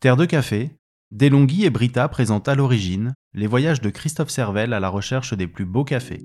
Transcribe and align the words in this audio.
Terre 0.00 0.16
de 0.16 0.24
café, 0.24 0.70
Delonghi 1.10 1.66
et 1.66 1.70
Brita 1.70 2.08
présentent 2.08 2.48
à 2.48 2.54
l'origine 2.54 3.12
les 3.34 3.46
voyages 3.46 3.82
de 3.82 3.90
Christophe 3.90 4.30
Servel 4.30 4.72
à 4.72 4.80
la 4.80 4.88
recherche 4.88 5.36
des 5.36 5.46
plus 5.46 5.66
beaux 5.66 5.84
cafés. 5.84 6.22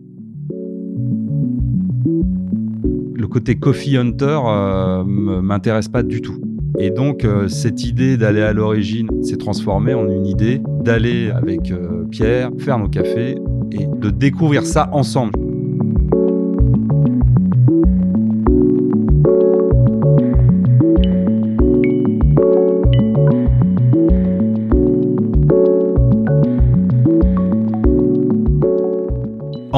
Le 3.14 3.28
côté 3.28 3.60
coffee 3.60 3.98
hunter 3.98 4.40
euh, 4.46 5.04
m'intéresse 5.04 5.90
pas 5.90 6.04
du 6.04 6.22
tout. 6.22 6.40
Et 6.80 6.90
donc 6.90 7.26
euh, 7.26 7.50
cette 7.50 7.84
idée 7.84 8.16
d'aller 8.16 8.44
à 8.44 8.54
l'origine 8.54 9.10
s'est 9.22 9.36
transformée 9.36 9.94
en 9.94 10.08
une 10.08 10.26
idée 10.26 10.62
d'aller 10.80 11.30
avec 11.32 11.70
euh, 11.72 12.06
Pierre 12.10 12.52
faire 12.60 12.80
nos 12.80 12.88
cafés 12.88 13.36
et 13.74 13.88
de 13.88 14.10
découvrir 14.10 14.66
ça 14.66 14.88
ensemble. 14.94 15.34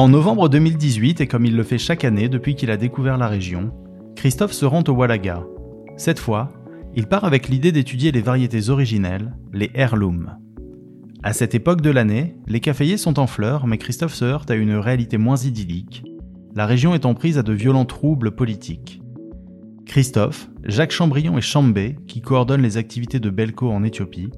En 0.08 0.12
novembre 0.12 0.48
2018, 0.48 1.20
et 1.20 1.26
comme 1.26 1.44
il 1.44 1.54
le 1.54 1.62
fait 1.62 1.76
chaque 1.76 2.02
année 2.02 2.30
depuis 2.30 2.54
qu'il 2.54 2.70
a 2.70 2.78
découvert 2.78 3.18
la 3.18 3.28
région, 3.28 3.72
Christophe 4.16 4.54
se 4.54 4.64
rend 4.64 4.82
au 4.88 4.92
Walaga. 4.92 5.44
Cette 5.98 6.18
fois, 6.18 6.48
il 6.94 7.06
part 7.06 7.24
avec 7.24 7.50
l'idée 7.50 7.72
d'étudier 7.72 8.10
les 8.10 8.22
variétés 8.22 8.70
originelles, 8.70 9.36
les 9.52 9.70
heirlooms. 9.74 10.38
À 11.22 11.34
cette 11.34 11.54
époque 11.54 11.82
de 11.82 11.90
l'année, 11.90 12.36
les 12.46 12.60
caféiers 12.60 12.96
sont 12.96 13.18
en 13.18 13.26
fleurs, 13.26 13.66
mais 13.66 13.76
Christophe 13.76 14.14
se 14.14 14.24
heurte 14.24 14.50
à 14.50 14.54
une 14.54 14.76
réalité 14.76 15.18
moins 15.18 15.36
idyllique, 15.36 16.04
la 16.54 16.64
région 16.64 16.94
étant 16.94 17.12
prise 17.12 17.36
à 17.36 17.42
de 17.42 17.52
violents 17.52 17.84
troubles 17.84 18.30
politiques. 18.30 19.02
Christophe, 19.84 20.48
Jacques 20.64 20.92
Chambrion 20.92 21.36
et 21.36 21.42
Chambé, 21.42 21.96
qui 22.06 22.22
coordonnent 22.22 22.62
les 22.62 22.78
activités 22.78 23.20
de 23.20 23.28
Belco 23.28 23.70
en 23.70 23.84
Éthiopie, 23.84 24.30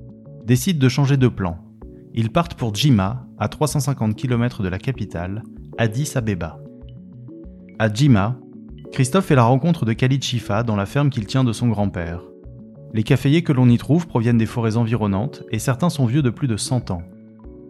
décident 0.45 0.81
de 0.81 0.89
changer 0.89 1.17
de 1.17 1.29
plan 1.29 1.61
ils 2.13 2.31
partent 2.31 2.55
pour 2.55 2.75
Djima, 2.75 3.27
à 3.39 3.49
350 3.49 4.17
km 4.17 4.63
de 4.63 4.69
la 4.69 4.79
capitale, 4.79 5.45
Addis 5.81 6.13
Abeba. 6.15 6.59
À 7.79 7.91
Djima, 7.91 8.37
Christophe 8.93 9.25
fait 9.25 9.35
la 9.35 9.45
rencontre 9.45 9.87
de 9.87 9.95
Khalid 9.95 10.23
Chifa 10.23 10.63
dans 10.63 10.77
la 10.77 10.85
ferme 10.85 11.09
qu'il 11.09 11.25
tient 11.25 11.43
de 11.43 11.55
son 11.55 11.69
grand-père. 11.69 12.21
Les 12.93 13.03
caféiers 13.03 13.41
que 13.41 13.55
l'on 13.55 13.67
y 13.67 13.79
trouve 13.79 14.07
proviennent 14.07 14.37
des 14.37 14.45
forêts 14.45 14.77
environnantes 14.77 15.43
et 15.51 15.59
certains 15.59 15.89
sont 15.89 16.05
vieux 16.05 16.21
de 16.21 16.29
plus 16.29 16.49
de 16.49 16.59
100 16.59 16.91
ans. 16.91 17.01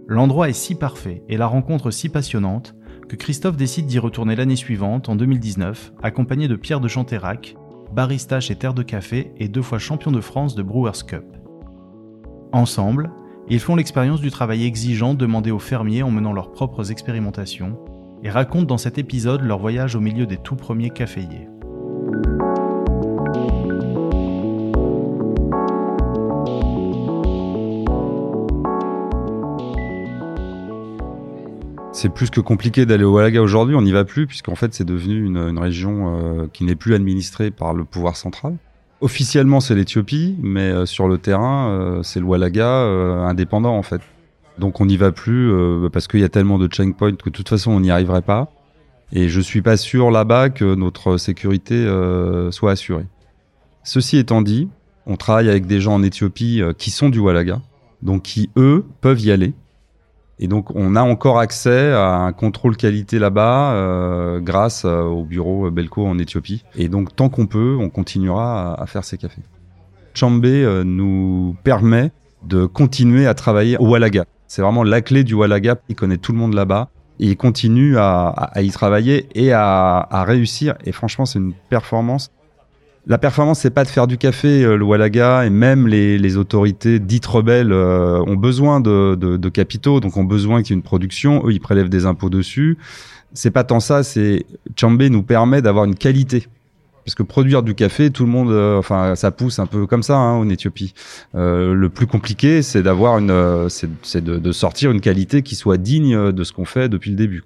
L'endroit 0.09 0.49
est 0.49 0.55
si 0.55 0.75
parfait 0.75 1.23
et 1.29 1.37
la 1.37 1.47
rencontre 1.47 1.93
si 1.93 2.09
passionnante 2.09 2.75
que 3.09 3.15
Christophe 3.15 3.57
décide 3.57 3.87
d'y 3.87 4.01
retourner 4.01 4.35
l'année 4.35 4.57
suivante, 4.57 5.09
en 5.09 5.15
2019, 5.15 5.93
accompagné 6.03 6.49
de 6.49 6.57
Pierre 6.57 6.81
de 6.81 6.89
Chanterac, 6.89 7.55
barista 7.95 8.41
chez 8.41 8.57
Terre 8.57 8.75
de 8.75 8.83
Café 8.83 9.31
et 9.37 9.47
deux 9.47 9.63
fois 9.63 9.79
champion 9.79 10.11
de 10.11 10.21
France 10.21 10.57
de 10.57 10.65
Brewers 10.65 11.07
Cup. 11.07 11.37
Ensemble, 12.51 13.13
ils 13.49 13.61
font 13.61 13.77
l'expérience 13.77 14.21
du 14.21 14.33
travail 14.33 14.65
exigeant 14.65 15.15
demandé 15.15 15.53
aux 15.53 15.61
fermiers 15.61 16.03
en 16.03 16.11
menant 16.11 16.33
leurs 16.33 16.51
propres 16.51 16.91
expérimentations 16.91 17.79
et 18.23 18.31
racontent 18.31 18.67
dans 18.67 18.79
cet 18.79 18.99
épisode 18.99 19.43
leur 19.43 19.59
voyage 19.59 19.97
au 19.97 20.01
milieu 20.01 20.27
des 20.27 20.37
tout 20.37 20.57
premiers 20.57 20.91
caféiers. 20.91 21.49
C'est 31.93 32.09
plus 32.09 32.31
que 32.31 32.41
compliqué 32.41 32.87
d'aller 32.87 33.05
au 33.05 33.13
Walaga 33.13 33.43
aujourd'hui, 33.43 33.75
on 33.75 33.83
n'y 33.83 33.93
va 33.93 34.05
plus 34.05 34.27
puisqu'en 34.27 34.55
fait 34.55 34.73
c'est 34.73 34.87
devenu 34.87 35.23
une, 35.23 35.59
région 35.59 36.17
euh, 36.17 36.47
qui 36.51 36.65
n'est 36.65 36.75
plus 36.75 36.95
administrée 36.95 37.51
par 37.51 37.75
le 37.75 37.85
pouvoir 37.85 38.17
central. 38.17 38.57
Officiellement, 39.03 39.61
c'est 39.61 39.75
l'Éthiopie, 39.75 40.35
mais 40.41 40.71
euh, 40.71 40.87
sur 40.87 41.09
le 41.09 41.19
terrain, 41.19 41.69
euh, 41.69 42.03
c'est 42.03 42.21
le 42.21 42.25
Walaga 42.25 42.85
indépendant 43.29 43.77
en 43.77 43.83
fait. 43.83 44.01
Donc 44.59 44.81
on 44.81 44.87
n'y 44.87 44.97
va 44.97 45.13
plus 45.13 45.53
parce 45.91 46.07
qu'il 46.07 46.21
y 46.21 46.25
a 46.25 46.29
tellement 46.29 46.59
de 46.59 46.67
checkpoints 46.67 47.17
que 47.17 47.31
de 47.31 47.35
toute 47.35 47.49
façon 47.49 47.73
on 47.73 47.81
n'y 47.81 47.91
arriverait 47.91 48.23
pas. 48.23 48.49
Et 49.13 49.29
je 49.29 49.41
suis 49.41 49.63
pas 49.63 49.77
sûr 49.77 50.11
là-bas 50.11 50.51
que 50.51 50.75
notre 50.75 51.17
sécurité 51.17 51.87
soit 52.51 52.73
assurée. 52.73 53.07
Ceci 53.85 54.19
étant 54.19 54.43
dit, 54.43 54.69
on 55.07 55.17
travaille 55.17 55.49
avec 55.49 55.67
des 55.67 55.81
gens 55.81 55.95
en 55.95 56.03
Éthiopie 56.03 56.63
qui 56.79 56.91
sont 56.91 57.09
du 57.09 57.19
Walaga, 57.19 57.61
donc 58.03 58.23
qui 58.23 58.51
eux 58.57 58.85
peuvent 59.01 59.21
y 59.21 59.31
aller 59.33 59.55
et 60.43 60.49
donc, 60.49 60.75
on 60.75 60.97
a 60.97 61.03
encore 61.03 61.39
accès 61.39 61.93
à 61.93 62.17
un 62.17 62.33
contrôle 62.33 62.75
qualité 62.75 63.19
là-bas 63.19 63.75
euh, 63.75 64.41
grâce 64.41 64.87
euh, 64.87 65.03
au 65.03 65.23
bureau 65.23 65.71
Belco 65.71 66.07
en 66.07 66.19
Éthiopie. 66.19 66.65
Et 66.77 66.89
donc, 66.89 67.15
tant 67.15 67.29
qu'on 67.29 67.47
peut, 67.47 67.77
on 67.79 67.91
continuera 67.91 68.81
à, 68.81 68.87
faire 68.87 69.05
ces 69.05 69.19
cafés. 69.19 69.43
Chambé 70.15 70.65
euh, 70.65 70.83
nous 70.83 71.57
permet 71.63 72.11
de 72.43 72.65
continuer 72.65 73.27
à 73.27 73.35
travailler 73.35 73.77
au 73.77 73.91
Walaga. 73.91 74.25
C'est 74.51 74.63
vraiment 74.63 74.83
la 74.83 75.01
clé 75.01 75.23
du 75.23 75.35
Walaga. 75.35 75.77
Il 75.89 75.95
connaît 75.95 76.17
tout 76.17 76.33
le 76.33 76.39
monde 76.39 76.55
là-bas. 76.55 76.91
Et 77.21 77.27
il 77.27 77.37
continue 77.37 77.99
à, 77.99 78.29
à, 78.29 78.63
y 78.63 78.71
travailler 78.71 79.29
et 79.35 79.53
à, 79.53 80.09
à 80.11 80.25
réussir. 80.25 80.75
Et 80.85 80.91
franchement, 80.91 81.25
c'est 81.25 81.39
une 81.39 81.53
performance 81.69 82.31
la 83.07 83.19
performance, 83.19 83.61
c'est 83.61 83.71
pas 83.71 83.85
de 83.85 83.89
faire 83.89 84.07
du 84.07 84.19
café, 84.19 84.63
euh, 84.63 84.77
le 84.77 84.85
Walaga, 84.85 85.47
et 85.47 85.51
même 85.51 85.89
les, 85.89 86.37
autorités 86.37 86.99
dites 86.99 87.27
rebelles 87.27 87.73
euh, 87.73 88.23
ont 88.27 88.37
besoin 88.37 88.81
de, 88.81 89.49
capitaux, 89.49 90.01
donc 90.01 90.17
ont 90.17 90.25
besoin 90.25 90.63
qu'il 90.63 90.75
y 90.75 90.75
ait 90.75 90.81
une 90.81 90.83
production. 90.83 91.43
Eux, 91.47 91.53
ils 91.53 91.61
prélèvent 91.61 91.89
des 91.89 92.07
impôts 92.07 92.31
dessus. 92.31 92.79
C'est 93.33 93.51
pas 93.51 93.65
tant 93.65 93.81
ça, 93.81 94.03
c'est 94.03 94.45
Chambé 94.79 95.09
nous 95.09 95.23
permet 95.23 95.63
d'avoir 95.63 95.87
une 95.87 95.95
qualité. 95.95 96.47
Parce 97.11 97.17
que 97.17 97.23
produire 97.25 97.65
du 97.65 97.75
café, 97.75 98.11
tout 98.11 98.25
le 98.25 98.31
monde, 98.31 98.53
euh, 98.53 98.79
enfin, 98.79 99.17
ça 99.17 99.33
pousse 99.33 99.59
un 99.59 99.67
peu 99.67 99.87
comme 99.87 100.05
ça 100.05 100.17
hein, 100.17 100.35
en 100.35 100.49
Éthiopie. 100.49 100.95
le 101.35 101.89
plus 101.89 102.07
compliqué, 102.07 102.63
c'est 102.63 102.85
c'est 104.03 104.25
de, 104.25 104.53
sortir 104.53 104.93
une 104.93 105.01
qualité 105.01 105.43
qui 105.43 105.57
soit 105.57 105.77
digne 105.77 106.31
de 106.31 106.45
ce 106.45 106.53
qu'on 106.53 106.65
fait 106.65 106.89
depuis 106.89 107.11
le 107.11 107.17
début. 107.17 107.43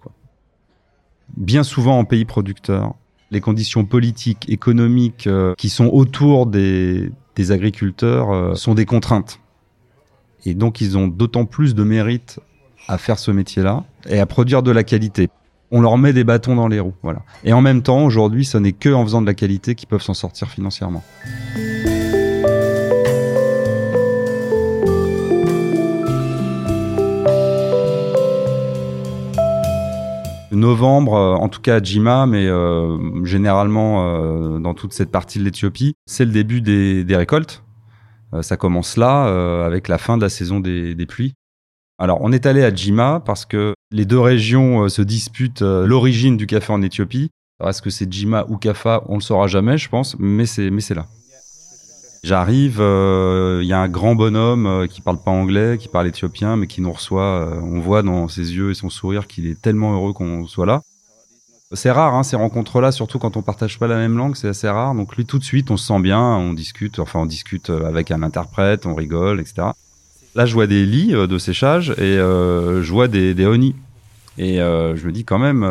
Bien 1.37 1.63
souvent 1.63 1.99
en 1.99 2.05
pays 2.05 2.27
producteurs, 2.27 2.95
les 3.31 3.41
conditions 3.41 3.85
politiques, 3.85 4.49
économiques 4.49 5.27
euh, 5.27 5.55
qui 5.57 5.69
sont 5.69 5.87
autour 5.87 6.47
des, 6.47 7.11
agriculteurs 7.51 8.31
euh, 8.31 8.55
sont 8.55 8.75
des 8.75 8.87
contraintes. 8.87 9.41
Et 10.45 10.55
donc 10.55 10.81
ils 10.81 10.97
ont 10.97 11.09
d'autant 11.09 11.45
plus 11.45 11.75
de 11.75 11.83
mérite 11.83 12.39
à 12.87 12.99
faire 12.99 13.19
ce 13.19 13.31
métier-là 13.31 13.85
et 14.09 14.21
à 14.21 14.27
produire 14.27 14.63
de 14.63 14.71
la 14.71 14.85
qualité. 14.85 15.31
On 15.71 15.81
leur 15.81 15.99
met 15.99 16.13
des 16.13 16.25
bâtons 16.25 16.55
dans 16.55 16.69
les 16.69 16.81
roues, 16.81 16.95
voilà. 17.03 17.21
Et 17.45 17.53
en 17.53 17.61
même 17.61 17.83
temps, 17.83 18.05
aujourd'hui, 18.05 18.45
ce 18.45 18.59
n'est 18.59 18.73
que 18.73 18.91
en 18.91 19.03
faisant 19.05 19.23
de 19.23 19.27
la 19.27 19.35
qualité 19.35 19.75
qu'ils 19.75 19.89
peuvent 19.89 20.03
s'en 20.03 20.15
sortir 20.15 20.49
financièrement. 20.49 21.03
novembre, 30.65 31.15
euh, 31.15 31.35
en 31.35 31.49
tout 31.49 31.61
cas 31.61 31.77
à 31.77 31.83
Jima, 31.83 32.27
mais 32.27 32.47
euh, 32.47 33.25
généralement 33.25 34.07
euh, 34.07 34.59
dans 34.59 34.75
toute 34.75 34.93
cette 34.93 35.11
partie 35.11 35.39
de 35.39 35.45
l'Éthiopie, 35.45 35.95
c'est 36.07 36.25
le 36.25 36.33
début 36.33 36.61
des, 36.61 37.05
récoltes. 37.17 37.63
ça 38.41 38.57
commence 38.57 38.97
là, 38.97 39.65
avec 39.65 39.87
la 39.89 39.99
fin 39.99 40.17
de 40.17 40.23
la 40.23 40.29
saison 40.29 40.59
des, 40.59 41.07
pluies. 41.07 41.35
Alors, 41.99 42.19
on 42.21 42.32
est 42.32 42.47
allé 42.47 42.65
à 42.65 42.75
Jima 42.75 43.22
parce 43.25 43.47
que 43.47 43.75
les 43.91 44.05
deux 44.05 44.19
régions 44.21 44.88
se 44.88 45.03
disputent 45.03 45.62
l'origine 45.62 46.37
du 46.37 46.47
café 46.47 46.72
en 46.72 46.82
Éthiopie. 46.82 47.31
Est-ce 47.65 47.82
que 47.82 47.91
c'est 47.91 48.12
Jima 48.12 48.44
ou 48.49 48.56
Kafa 48.56 49.05
On 49.06 49.15
le 49.16 49.21
saura 49.21 49.47
jamais, 49.47 49.78
je 49.78 49.88
pense, 49.88 50.16
mais 50.19 50.47
c'est 50.47 50.71
mais 50.71 50.81
c'est 50.81 50.94
là. 50.94 51.06
J'arrive, 52.25 52.78
euh, 52.81 53.60
il 53.62 53.69
y 53.69 53.75
a 53.75 53.78
un 53.78 53.88
grand 53.88 54.15
bonhomme 54.15 54.66
euh, 54.66 54.87
qui 54.87 55.03
parle 55.03 55.19
pas 55.19 55.31
anglais, 55.31 55.77
qui 55.78 55.88
parle 55.88 56.06
éthiopien, 56.06 56.56
mais 56.56 56.66
qui 56.66 56.81
nous 56.81 56.91
reçoit. 56.91 57.21
Euh, 57.22 57.60
on 57.60 57.81
voit 57.81 58.03
dans 58.03 58.28
ses 58.28 58.55
yeux 58.55 58.71
et 58.71 58.75
son 58.75 58.88
sourire 58.88 59.26
qu'il 59.26 59.47
est 59.47 59.61
tellement 59.61 59.93
heureux 59.93 60.15
qu'on 60.15 60.47
soit 60.47 60.65
là. 60.65 60.81
C'est 61.72 61.91
rare, 61.91 62.15
hein, 62.15 62.22
ces 62.22 62.37
rencontres-là, 62.37 62.93
surtout 62.93 63.19
quand 63.19 63.37
on 63.37 63.43
partage 63.43 63.78
pas 63.78 63.88
la 63.88 63.97
même 63.97 64.16
langue, 64.16 64.37
c'est 64.37 64.49
assez 64.49 64.71
rare. 64.71 64.94
Donc 64.94 65.15
lui, 65.16 65.26
tout 65.26 65.38
de 65.38 65.44
suite, 65.44 65.71
on 65.71 65.76
se 65.76 65.87
sent 65.87 66.00
bien, 66.00 66.22
on 66.22 66.55
discute, 66.55 66.99
enfin 66.99 67.21
on 67.21 67.26
discute 67.26 67.69
avec 67.69 68.11
un 68.11 68.22
interprète, 68.22 68.87
on 68.87 68.94
rigole, 68.94 69.38
etc. 69.38 69.69
Là, 70.35 70.47
je 70.47 70.55
vois 70.55 70.67
des 70.67 70.85
lits 70.85 71.13
de 71.13 71.39
séchage 71.39 71.91
et 71.91 72.17
je 72.17 72.91
vois 72.91 73.09
des, 73.09 73.35
des 73.35 73.47
honey. 73.47 73.75
Et 74.37 74.57
je 74.57 75.07
me 75.07 75.13
dis 75.13 75.25
quand 75.25 75.39
même, 75.39 75.65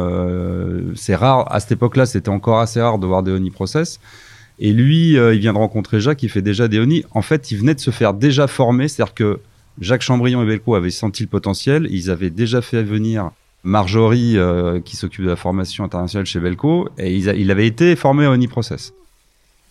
c'est 0.96 1.16
rare. 1.16 1.52
À 1.54 1.60
cette 1.60 1.74
époque-là, 1.74 2.06
c'était 2.06 2.30
encore 2.30 2.60
assez 2.60 2.82
rare 2.82 2.98
de 2.98 3.06
voir 3.06 3.24
des 3.24 3.32
honey 3.32 3.52
process. 3.52 4.00
Et 4.60 4.72
lui, 4.72 5.18
euh, 5.18 5.34
il 5.34 5.40
vient 5.40 5.54
de 5.54 5.58
rencontrer 5.58 6.00
Jacques, 6.00 6.24
il 6.24 6.30
fait 6.30 6.42
déjà 6.42 6.68
des 6.68 6.80
ONI. 6.80 7.04
En 7.12 7.22
fait, 7.22 7.52
il 7.52 7.58
venait 7.58 7.76
de 7.76 7.80
se 7.80 7.92
faire 7.92 8.14
déjà 8.14 8.48
former, 8.48 8.88
c'est-à-dire 8.88 9.14
que 9.14 9.40
Jacques 9.80 10.04
Chambrion 10.04 10.44
et 10.44 10.46
Belco 10.46 10.76
avaient 10.76 10.92
senti 10.92 11.24
le 11.24 11.30
potentiel, 11.30 11.88
ils 11.90 12.12
avaient 12.12 12.30
déjà 12.30 12.62
fait 12.62 12.84
venir 12.84 13.32
Marjorie, 13.64 14.38
euh, 14.38 14.80
qui 14.82 14.96
s'occupe 14.96 15.24
de 15.24 15.30
la 15.30 15.36
formation 15.36 15.84
internationale 15.84 16.26
chez 16.26 16.40
Belco, 16.40 16.90
et 16.98 17.16
il 17.16 17.52
avait 17.52 17.66
été 17.66 17.96
formé 17.96 18.26
à 18.26 18.32
ONI 18.32 18.48
Process. 18.48 18.94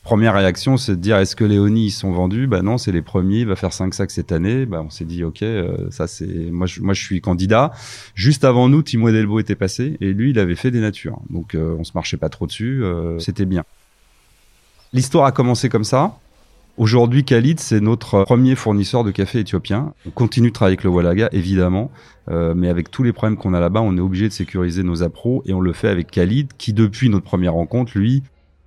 Première 0.03 0.35
réaction, 0.35 0.77
c'est 0.77 0.97
de 0.97 1.01
dire 1.01 1.17
est-ce 1.19 1.37
que 1.37 1.45
les 1.45 1.59
ONI 1.59 1.91
sont 1.91 2.11
vendus? 2.11 2.49
Bah 2.49 2.63
non, 2.63 2.77
c'est 2.77 2.91
les 2.91 3.03
premiers, 3.03 3.41
il 3.41 3.47
va 3.47 3.55
faire 3.55 3.73
5 3.73 3.95
sacs 3.95 4.11
cette 4.11 4.33
année. 4.33 4.67
Bah 4.67 4.83
on 4.85 4.91
s'est 4.91 5.05
dit 5.05 5.23
ok, 5.23 5.43
euh, 5.43 5.91
ça 5.91 6.09
c'est 6.09 6.51
moi 6.51 6.67
je, 6.67 6.81
moi 6.81 6.93
je 6.93 7.03
suis 7.03 7.21
candidat. 7.21 7.71
Juste 8.15 8.45
avant 8.45 8.69
nous, 8.69 8.83
Timo 8.83 9.11
Delbo 9.13 9.39
était 9.39 9.55
passé 9.55 9.97
et 10.01 10.13
lui 10.13 10.31
il 10.31 10.39
avait 10.39 10.57
fait 10.57 10.73
des 10.73 10.81
natures. 10.81 11.21
Donc 11.31 11.57
on 11.57 11.85
se 11.85 11.93
marchait 11.95 12.17
pas 12.17 12.29
trop 12.29 12.47
dessus, 12.47 12.83
c'était 13.19 13.45
bien. 13.45 13.65
L'histoire 14.93 15.25
a 15.25 15.33
commencé 15.33 15.69
comme 15.69 15.85
ça. 15.85 16.19
Aujourd'hui, 16.79 17.23
Khalid, 17.23 17.61
c'est 17.61 17.81
notre 17.81 18.25
premier 18.25 18.55
fournisseur 18.55 19.05
de 19.05 19.11
café 19.11 19.41
éthiopien. 19.41 19.93
On 20.07 20.11
continue 20.11 20.49
de 20.49 20.55
travailler 20.55 20.73
avec 20.73 20.85
le 20.85 20.91
Walaga, 20.91 21.29
évidemment, 21.33 21.91
euh, 22.31 22.55
mais 22.57 22.69
avec 22.69 22.91
tous 22.91 23.03
les 23.03 23.13
problèmes 23.13 23.37
qu'on 23.37 23.53
a 23.53 23.61
là-bas, 23.61 23.83
on 23.83 23.95
est 23.99 24.01
obligé 24.01 24.27
de 24.27 24.33
sécuriser 24.33 24.83
nos 24.83 25.03
appros 25.03 25.43
et 25.45 25.53
on 25.53 25.61
le 25.61 25.75
fait 25.75 25.89
avec 25.89 26.11
Khalid, 26.11 26.53
qui 26.57 26.73
depuis 26.73 27.11
notre 27.11 27.25
première 27.25 27.53
rencontre, 27.53 27.93
lui, 27.97 28.23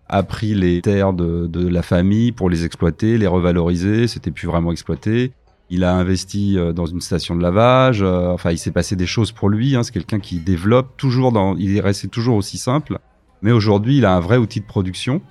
a 0.07 0.23
pris 0.23 0.53
les 0.53 0.81
terres 0.81 1.13
de, 1.13 1.47
de 1.47 1.67
la 1.67 1.81
famille 1.81 2.31
pour 2.31 2.49
les 2.49 2.65
exploiter, 2.65 3.17
les 3.17 3.27
revaloriser. 3.27 4.07
C'était 4.07 4.31
plus 4.31 4.47
vraiment 4.47 4.71
exploité. 4.71 5.33
Il 5.69 5.83
a 5.83 5.95
investi 5.95 6.57
euh, 6.57 6.73
dans 6.73 6.85
une 6.85 7.01
station 7.01 7.35
de 7.35 7.41
lavage. 7.41 8.01
Euh, 8.01 8.29
enfin, 8.29 8.51
il 8.51 8.57
s'est 8.57 8.71
passé 8.71 8.95
des 8.95 9.07
choses 9.07 9.31
pour 9.31 9.49
lui. 9.49 9.75
Hein. 9.75 9.83
C'est 9.83 9.91
quelqu'un 9.91 10.19
qui 10.19 10.39
développe 10.39 10.95
toujours 10.97 11.31
dans. 11.31 11.55
Il 11.57 11.75
est 11.75 11.81
resté 11.81 12.07
toujours 12.07 12.35
aussi 12.35 12.57
simple, 12.57 12.99
mais 13.41 13.51
aujourd'hui, 13.51 13.97
il 13.97 14.05
a 14.05 14.15
un 14.15 14.19
vrai 14.19 14.37
outil 14.37 14.59
de 14.59 14.65
production. 14.65 15.21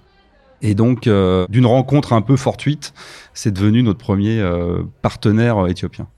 Et 0.60 0.74
donc, 0.74 1.06
euh, 1.06 1.46
d'une 1.48 1.66
rencontre 1.66 2.12
un 2.12 2.22
peu 2.22 2.36
fortuite, 2.36 2.94
c'est 3.32 3.52
devenu 3.52 3.82
notre 3.82 3.98
premier 3.98 4.42
partenaire 5.02 5.66
éthiopien. 5.68 6.08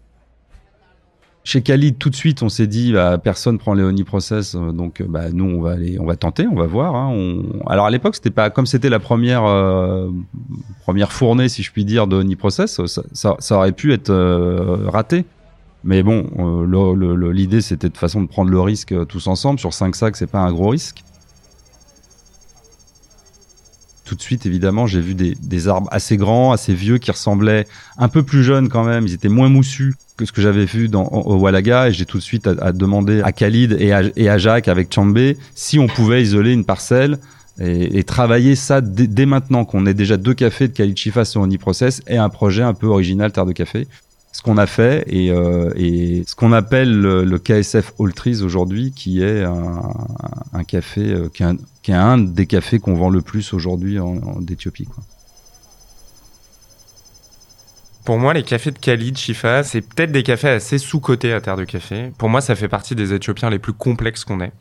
Chez 1.47 1.63
Khalid, 1.63 1.97
tout 1.97 2.11
de 2.11 2.17
suite, 2.17 2.43
on 2.43 2.49
s'est 2.49 2.67
dit, 2.67 2.93
bah, 2.93 3.19
personne 3.19 3.57
prend 3.59 3.73
les 3.73 4.03
Process, 4.03 4.57
euh, 4.57 4.73
donc 4.73 5.01
euh, 5.01 5.07
bah, 5.09 5.31
nous, 5.33 5.45
on 5.45 5.61
va 5.61 5.75
aller, 5.75 5.97
on 6.01 6.05
va 6.05 6.17
tenter, 6.17 6.45
on 6.49 6.57
va 6.57 6.67
voir. 6.67 6.97
Hein, 6.97 7.41
Alors 7.69 7.87
à 7.87 7.91
l'époque, 7.93 8.17
c'était 8.17 8.31
pas 8.31 8.51
comme 8.51 8.67
c'était 8.67 8.89
la 8.89 8.99
première 8.99 9.45
euh, 9.45 10.11
première 10.83 11.13
fournée, 11.13 11.49
si 11.49 11.63
je 11.63 11.71
puis 11.71 11.85
dire, 11.85 12.09
de 12.09 12.35
Process, 12.35 12.85
ça, 13.13 13.37
ça, 13.39 13.57
aurait 13.57 13.71
pu 13.71 13.93
être 13.93 14.13
raté. 14.89 15.25
Mais 15.85 16.03
bon, 16.03 16.27
l'idée, 17.31 17.61
c'était 17.61 17.91
de 17.91 17.97
façon 17.97 18.23
de 18.23 18.27
prendre 18.27 18.51
le 18.51 18.61
risque 18.61 18.93
tous 19.07 19.29
ensemble. 19.29 19.61
Sur 19.61 19.73
5 19.73 19.95
sacs, 19.95 20.17
c'est 20.17 20.27
pas 20.27 20.41
un 20.41 20.51
gros 20.51 20.71
risque. 20.71 21.05
Tout 24.07 24.15
de 24.15 24.23
suite, 24.23 24.47
évidemment, 24.47 24.87
j'ai 24.87 25.01
vu 25.01 25.15
des, 25.15 25.35
des 25.35 25.69
arbres 25.69 25.89
assez 25.91 26.17
grands, 26.17 26.53
assez 26.53 26.73
vieux, 26.73 26.97
qui 26.97 27.11
ressemblaient 27.11 27.67
un 27.99 28.09
peu 28.09 28.23
plus 28.23 28.43
jeunes 28.43 28.69
quand 28.69 28.85
même. 28.85 29.07
Ils 29.07 29.13
étaient 29.13 29.29
moins 29.29 29.51
moussus 29.51 29.95
que 30.17 30.25
ce 30.25 30.33
que 30.33 30.41
j'avais 30.41 30.65
vu 30.65 30.89
dans 30.89 31.05
au 31.05 31.37
Walaga 31.37 31.89
et 31.89 31.93
j'ai 31.93 32.07
tout 32.07 32.17
de 32.17 32.23
suite 32.23 32.47
à, 32.47 32.73
demandé 32.73 33.21
à 33.21 33.33
Khalid 33.33 33.77
et 33.79 33.93
à, 33.93 34.03
à 34.33 34.39
Jacques 34.39 34.69
avec 34.69 34.91
Chambé 34.95 35.37
si 35.55 35.79
on 35.79 35.89
pouvait 35.89 36.23
isoler 36.23 36.53
une 36.53 36.65
parcelle 36.65 37.19
et, 37.59 38.05
travailler 38.05 38.55
ça 38.55 38.81
dès, 38.81 39.27
maintenant 39.27 39.65
qu'on 39.65 39.87
ait 39.87 39.95
déjà 39.95 40.17
deux 40.17 40.35
cafés 40.35 40.69
de 40.69 40.73
Khalid 40.75 40.97
Chifa 40.97 41.25
sur 41.25 41.45
Uniprocess 41.45 42.03
et 42.07 42.19
un 42.19 42.29
projet 42.29 42.63
un 42.63 42.75
peu 42.75 42.87
original 42.87 43.33
Terre 43.33 43.47
de 43.47 43.53
Café. 43.53 43.87
Ce 44.37 44.43
qu'on 44.43 44.59
a 44.59 44.67
fait 44.67 45.03
et, 45.07 45.31
euh, 45.31 45.71
ce 46.27 46.35
qu'on 46.35 46.53
appelle 46.53 47.01
le, 47.01 47.39
KSF 47.39 47.95
All 47.99 48.13
Trees 48.13 48.43
aujourd'hui, 48.43 48.93
qui 48.93 49.23
est 49.23 49.43
un, 49.43 50.63
café, 50.65 51.11
euh, 51.11 51.31
qui, 51.31 51.43
est 51.43 51.95
un, 51.95 52.19
des 52.19 52.45
cafés 52.45 52.79
qu'on 52.79 52.97
vend 52.97 53.09
le 53.09 53.23
plus 53.23 53.55
aujourd'hui 53.55 53.99
en, 53.99 54.19
en 54.19 54.41
d'Éthiopie. 54.43 54.89
Pour 58.05 58.19
moi, 58.19 58.35
les 58.35 58.43
cafés 58.43 58.73
de 58.73 58.79
Khalid, 58.79 59.17
Shifa, 59.17 59.65
c'est 59.65 59.81
peut-être 59.81 60.13
des 60.13 60.23
cafés 60.23 60.51
assez 60.51 60.77
sous-cotés 60.77 61.33
à 61.33 61.41
Terre 61.41 61.57
de 61.57 61.65
Café. 61.65 62.13
Pour 62.19 62.29
moi, 62.29 62.43
ça 62.43 62.55
fait 62.55 62.69
partie 62.69 62.95
des 62.95 63.15
Éthiopiens 63.15 63.49
les 63.49 63.59
plus 63.59 63.73
complexes 63.73 64.25
qu'on 64.25 64.43
ait. 64.43 64.53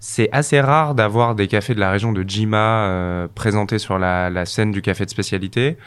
C'est 0.00 0.28
assez 0.32 0.60
rare 0.60 0.94
d'avoir 0.94 1.34
des 1.34 1.48
cafés 1.48 1.74
de 1.74 1.80
la 1.80 1.90
région 1.90 2.12
de 2.12 2.28
Jima 2.28 2.88
euh, 2.88 3.26
présentés 3.34 3.78
sur 3.78 3.98
la, 3.98 4.44
scène 4.44 4.70
du 4.70 4.82
café 4.82 5.06
de 5.06 5.10
spécialité. 5.10 5.78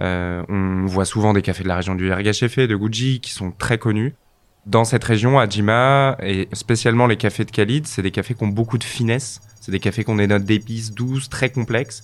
Euh, 0.00 0.42
on 0.48 0.86
voit 0.86 1.04
souvent 1.04 1.32
des 1.32 1.42
cafés 1.42 1.62
de 1.62 1.68
la 1.68 1.76
région 1.76 1.94
du 1.94 2.08
Ergachefe, 2.08 2.58
de 2.58 2.76
Guji, 2.76 3.20
qui 3.20 3.32
sont 3.32 3.50
très 3.50 3.78
connus. 3.78 4.14
Dans 4.66 4.84
cette 4.84 5.04
région, 5.04 5.38
à 5.38 5.48
Jima, 5.48 6.16
et 6.22 6.48
spécialement 6.52 7.06
les 7.06 7.16
cafés 7.16 7.44
de 7.44 7.50
Khalid, 7.50 7.86
c'est 7.86 8.02
des 8.02 8.10
cafés 8.10 8.34
qui 8.34 8.44
ont 8.44 8.48
beaucoup 8.48 8.78
de 8.78 8.84
finesse. 8.84 9.40
C'est 9.60 9.72
des 9.72 9.80
cafés 9.80 10.04
qui 10.04 10.10
ont 10.10 10.16
des 10.16 10.26
notes 10.26 10.44
d'épices 10.44 10.92
douces, 10.92 11.28
très 11.28 11.50
complexes. 11.50 12.02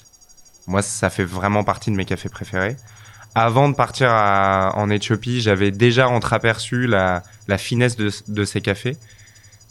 Moi, 0.67 0.83
ça 0.83 1.11
fait 1.11 1.25
vraiment 1.25 1.65
partie 1.65 1.91
de 1.91 1.97
mes 1.97 2.05
cafés 2.05 2.29
préférés 2.29 2.77
avant 3.37 3.69
de 3.69 3.75
partir 3.75 4.09
en 4.09 4.89
Éthiopie, 4.89 5.43
j'avais 5.43 5.71
déjà 5.71 6.09
entreaperçu 6.09 6.87
la, 6.87 7.23
finesse 7.59 7.95
de, 7.97 8.45
ces 8.47 8.63
cafés. 8.63 8.97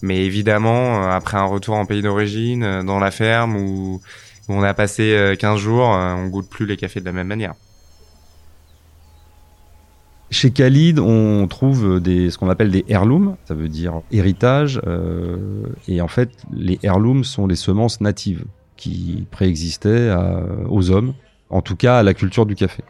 Mais 0.03 0.23
évidemment, 0.23 1.03
euh, 1.03 1.09
après 1.15 1.37
un 1.37 1.45
retour 1.45 1.73
en 1.75 1.85
pays 1.87 2.03
d'origine, 2.03 2.63
euh, 2.63 2.83
dans 2.83 2.99
la 2.99 3.09
ferme 3.09 3.55
où, 3.55 4.01
on 4.49 4.61
a 4.61 4.75
passé 4.75 5.35
15 5.39 5.55
euh, 5.55 5.57
jours, 5.57 5.85
on 5.85 6.27
goûte 6.27 6.47
plus 6.47 6.67
les 6.67 6.77
cafés 6.77 6.99
de 6.99 7.05
la 7.05 7.11
même 7.11 7.25
manière. 7.25 7.55
Chez 10.31 10.51
Khalid, 10.51 10.99
on 10.99 11.47
trouve 11.47 12.01
des, 12.01 12.31
ce 12.31 12.37
qu'on 12.37 12.49
appelle 12.49 12.71
des 12.71 12.83
heirlooms, 12.89 13.35
ça 13.45 13.53
veut 13.53 13.69
dire 13.69 14.01
héritage. 14.11 14.81
et 15.87 16.01
en 16.01 16.07
fait, 16.07 16.31
les 16.51 16.79
heirlooms 16.83 17.23
sont 17.23 17.47
les 17.47 17.55
semences 17.55 18.01
natives 18.01 18.43
qui 18.75 19.27
préexistaient 19.31 20.13
aux 20.67 20.89
hommes, 20.89 21.13
en 21.49 21.61
tout 21.61 21.75
cas 21.75 21.99
à 21.99 22.03
la 22.03 22.13
culture 22.13 22.45
du 22.45 22.55
café. 22.55 22.83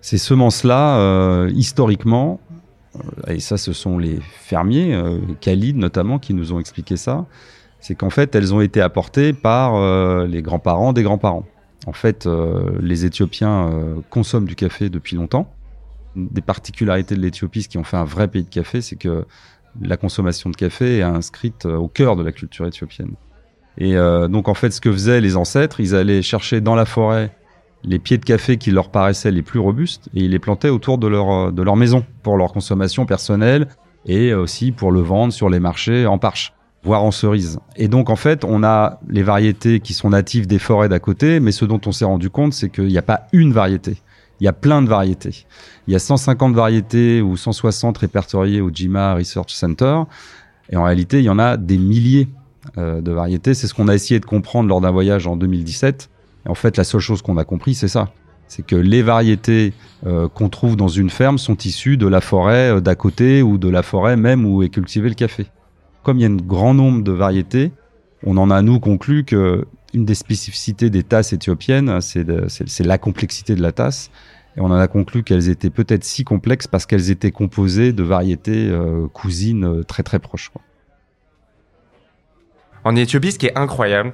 Ces 0.00 0.18
semences-là, 0.18 0.98
euh, 0.98 1.50
historiquement, 1.54 2.40
euh, 2.96 3.34
et 3.34 3.40
ça 3.40 3.56
ce 3.56 3.72
sont 3.72 3.98
les 3.98 4.18
fermiers, 4.20 4.94
euh, 4.94 5.18
Khalid 5.40 5.76
notamment, 5.76 6.18
qui 6.18 6.34
nous 6.34 6.52
ont 6.52 6.60
expliqué 6.60 6.96
ça, 6.96 7.26
c'est 7.80 7.94
qu'en 7.94 8.10
fait 8.10 8.34
elles 8.34 8.54
ont 8.54 8.60
été 8.60 8.80
apportées 8.80 9.32
par 9.32 9.74
euh, 9.74 10.26
les 10.26 10.42
grands-parents 10.42 10.92
des 10.92 11.02
grands-parents. 11.02 11.44
En 11.86 11.94
fait, 11.94 12.28
les 12.82 13.06
Éthiopiens 13.06 13.70
consomment 14.10 14.44
du 14.44 14.54
café 14.54 14.90
depuis 14.90 15.16
longtemps. 15.16 15.50
Des 16.16 16.40
particularités 16.40 17.14
de 17.14 17.20
l'Éthiopie, 17.20 17.62
ce 17.62 17.68
qui 17.68 17.78
en 17.78 17.84
fait 17.84 17.96
un 17.96 18.04
vrai 18.04 18.28
pays 18.28 18.44
de 18.44 18.48
café, 18.48 18.80
c'est 18.80 18.96
que 18.96 19.24
la 19.80 19.96
consommation 19.96 20.50
de 20.50 20.56
café 20.56 20.98
est 20.98 21.02
inscrite 21.02 21.66
au 21.66 21.86
cœur 21.86 22.16
de 22.16 22.24
la 22.24 22.32
culture 22.32 22.66
éthiopienne. 22.66 23.12
Et 23.78 23.94
donc 23.94 24.48
en 24.48 24.54
fait, 24.54 24.72
ce 24.72 24.80
que 24.80 24.90
faisaient 24.90 25.20
les 25.20 25.36
ancêtres, 25.36 25.78
ils 25.78 25.94
allaient 25.94 26.22
chercher 26.22 26.60
dans 26.60 26.74
la 26.74 26.84
forêt 26.84 27.30
les 27.84 27.98
pieds 27.98 28.18
de 28.18 28.24
café 28.24 28.56
qui 28.56 28.70
leur 28.70 28.90
paraissaient 28.90 29.30
les 29.30 29.42
plus 29.42 29.58
robustes 29.58 30.08
et 30.14 30.24
ils 30.24 30.30
les 30.30 30.38
plantaient 30.38 30.68
autour 30.68 30.98
de 30.98 31.06
leur, 31.06 31.30
euh, 31.30 31.50
de 31.50 31.62
leur 31.62 31.76
maison 31.76 32.04
pour 32.22 32.36
leur 32.36 32.52
consommation 32.52 33.06
personnelle 33.06 33.68
et 34.06 34.34
aussi 34.34 34.72
pour 34.72 34.92
le 34.92 35.00
vendre 35.00 35.32
sur 35.32 35.48
les 35.48 35.60
marchés 35.60 36.06
en 36.06 36.18
parche, 36.18 36.54
voire 36.82 37.04
en 37.04 37.10
cerise. 37.10 37.58
Et 37.76 37.88
donc 37.88 38.10
en 38.10 38.16
fait, 38.16 38.44
on 38.44 38.62
a 38.64 38.98
les 39.08 39.22
variétés 39.22 39.80
qui 39.80 39.94
sont 39.94 40.10
natives 40.10 40.46
des 40.46 40.58
forêts 40.58 40.88
d'à 40.88 40.98
côté, 40.98 41.40
mais 41.40 41.52
ce 41.52 41.64
dont 41.64 41.80
on 41.86 41.92
s'est 41.92 42.04
rendu 42.04 42.30
compte, 42.30 42.54
c'est 42.54 42.70
qu'il 42.70 42.86
n'y 42.86 42.98
a 42.98 43.02
pas 43.02 43.26
une 43.32 43.52
variété. 43.52 43.96
Il 44.40 44.44
y 44.44 44.48
a 44.48 44.52
plein 44.52 44.82
de 44.82 44.88
variétés. 44.88 45.46
Il 45.86 45.92
y 45.92 45.96
a 45.96 45.98
150 45.98 46.54
variétés 46.54 47.20
ou 47.20 47.36
160 47.36 47.98
répertoriées 47.98 48.60
au 48.60 48.70
JIMA 48.72 49.14
Research 49.14 49.52
Center. 49.52 50.02
Et 50.70 50.76
en 50.76 50.84
réalité, 50.84 51.18
il 51.18 51.24
y 51.24 51.30
en 51.30 51.38
a 51.38 51.56
des 51.56 51.78
milliers 51.78 52.28
euh, 52.78 53.00
de 53.00 53.12
variétés. 53.12 53.54
C'est 53.54 53.66
ce 53.66 53.74
qu'on 53.74 53.88
a 53.88 53.94
essayé 53.94 54.20
de 54.20 54.26
comprendre 54.26 54.68
lors 54.68 54.80
d'un 54.80 54.90
voyage 54.90 55.26
en 55.26 55.36
2017 55.36 56.08
en 56.48 56.54
fait, 56.54 56.76
la 56.76 56.84
seule 56.84 57.00
chose 57.00 57.22
qu'on 57.22 57.36
a 57.36 57.44
compris, 57.44 57.74
c'est 57.74 57.88
ça. 57.88 58.12
C'est 58.48 58.64
que 58.64 58.76
les 58.76 59.02
variétés 59.02 59.72
euh, 60.06 60.28
qu'on 60.28 60.48
trouve 60.48 60.76
dans 60.76 60.88
une 60.88 61.10
ferme 61.10 61.38
sont 61.38 61.56
issues 61.56 61.96
de 61.96 62.06
la 62.06 62.20
forêt 62.20 62.76
euh, 62.76 62.80
d'à 62.80 62.94
côté 62.94 63.42
ou 63.42 63.58
de 63.58 63.68
la 63.68 63.82
forêt 63.82 64.16
même 64.16 64.44
où 64.44 64.62
est 64.62 64.70
cultivé 64.70 65.08
le 65.08 65.14
café. 65.14 65.46
Comme 66.02 66.18
il 66.18 66.22
y 66.22 66.24
a 66.24 66.28
un 66.28 66.36
grand 66.36 66.74
nombre 66.74 67.04
de 67.04 67.12
variétés, 67.12 67.70
on 68.24 68.36
en 68.38 68.50
a 68.50 68.62
nous 68.62 68.80
conclu 68.80 69.24
que 69.24 69.66
une 69.94 70.04
des 70.04 70.14
spécificités 70.14 70.90
des 70.90 71.02
tasses 71.02 71.32
éthiopiennes, 71.32 72.00
c'est 72.00 72.24
la 72.80 72.98
complexité 72.98 73.54
de 73.54 73.62
la 73.62 73.72
tasse. 73.72 74.10
Et 74.56 74.60
on 74.60 74.66
en 74.66 74.78
a 74.78 74.88
conclu 74.88 75.22
qu'elles 75.22 75.48
étaient 75.48 75.70
peut-être 75.70 76.04
si 76.04 76.24
complexes 76.24 76.66
parce 76.66 76.84
qu'elles 76.84 77.10
étaient 77.10 77.30
composées 77.30 77.92
de 77.92 78.02
variétés 78.02 78.68
euh, 78.68 79.06
cousines 79.06 79.84
très 79.84 80.02
très 80.02 80.18
proches. 80.18 80.50
En 82.82 82.96
Éthiopie, 82.96 83.30
ce 83.30 83.38
qui 83.38 83.46
est 83.46 83.56
incroyable, 83.56 84.12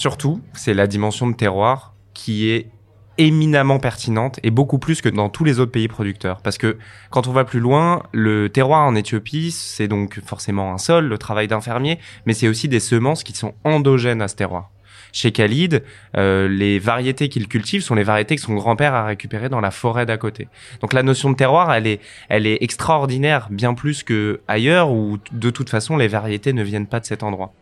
Surtout, 0.00 0.40
c'est 0.54 0.72
la 0.72 0.86
dimension 0.86 1.28
de 1.28 1.34
terroir 1.34 1.92
qui 2.14 2.48
est 2.48 2.70
éminemment 3.18 3.78
pertinente 3.78 4.40
et 4.42 4.50
beaucoup 4.50 4.78
plus 4.78 5.02
que 5.02 5.10
dans 5.10 5.28
tous 5.28 5.44
les 5.44 5.60
autres 5.60 5.72
pays 5.72 5.88
producteurs. 5.88 6.40
Parce 6.40 6.56
que 6.56 6.78
quand 7.10 7.26
on 7.26 7.32
va 7.32 7.44
plus 7.44 7.60
loin, 7.60 8.04
le 8.12 8.48
terroir 8.48 8.86
en 8.86 8.94
Éthiopie, 8.94 9.50
c'est 9.50 9.88
donc 9.88 10.18
forcément 10.24 10.72
un 10.72 10.78
sol, 10.78 11.04
le 11.06 11.18
travail 11.18 11.48
d'un 11.48 11.60
fermier, 11.60 11.98
mais 12.24 12.32
c'est 12.32 12.48
aussi 12.48 12.66
des 12.66 12.80
semences 12.80 13.24
qui 13.24 13.34
sont 13.34 13.52
endogènes 13.62 14.22
à 14.22 14.28
ce 14.28 14.36
terroir. 14.36 14.70
Chez 15.12 15.32
Khalid, 15.32 15.82
euh, 16.16 16.48
les 16.48 16.78
variétés 16.78 17.28
qu'il 17.28 17.48
cultive 17.48 17.82
sont 17.82 17.94
les 17.94 18.04
variétés 18.04 18.36
que 18.36 18.42
son 18.42 18.54
grand-père 18.54 18.94
a 18.94 19.04
récupérées 19.04 19.48
dans 19.48 19.60
la 19.60 19.70
forêt 19.70 20.06
d'à 20.06 20.16
côté. 20.16 20.48
Donc 20.80 20.92
la 20.92 21.02
notion 21.02 21.30
de 21.30 21.36
terroir, 21.36 21.72
elle 21.72 21.86
est, 21.86 22.00
elle 22.28 22.46
est 22.46 22.58
extraordinaire, 22.62 23.48
bien 23.50 23.74
plus 23.74 24.02
que 24.02 24.40
ailleurs 24.48 24.90
où 24.90 25.18
de 25.32 25.50
toute 25.50 25.70
façon 25.70 25.96
les 25.96 26.08
variétés 26.08 26.52
ne 26.52 26.62
viennent 26.62 26.86
pas 26.86 27.00
de 27.00 27.06
cet 27.06 27.22
endroit. 27.22 27.52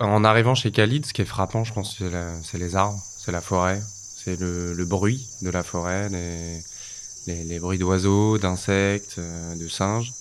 En 0.00 0.24
arrivant 0.24 0.56
chez 0.56 0.72
Khalid, 0.72 1.06
ce 1.06 1.12
qui 1.12 1.22
est 1.22 1.26
frappant, 1.26 1.62
je 1.62 1.72
pense, 1.72 2.02
c'est 2.42 2.58
les 2.58 2.74
arbres, 2.74 2.98
c'est 3.18 3.30
la 3.30 3.40
forêt, 3.40 3.80
c'est 4.24 4.40
le, 4.40 4.84
bruit 4.84 5.28
de 5.42 5.50
la 5.50 5.62
forêt, 5.62 6.08
les, 6.08 7.60
bruits 7.60 7.78
d'oiseaux, 7.78 8.36
d'insectes, 8.36 9.16
euh, 9.18 9.54
de 9.54 9.68
singes. 9.68 10.12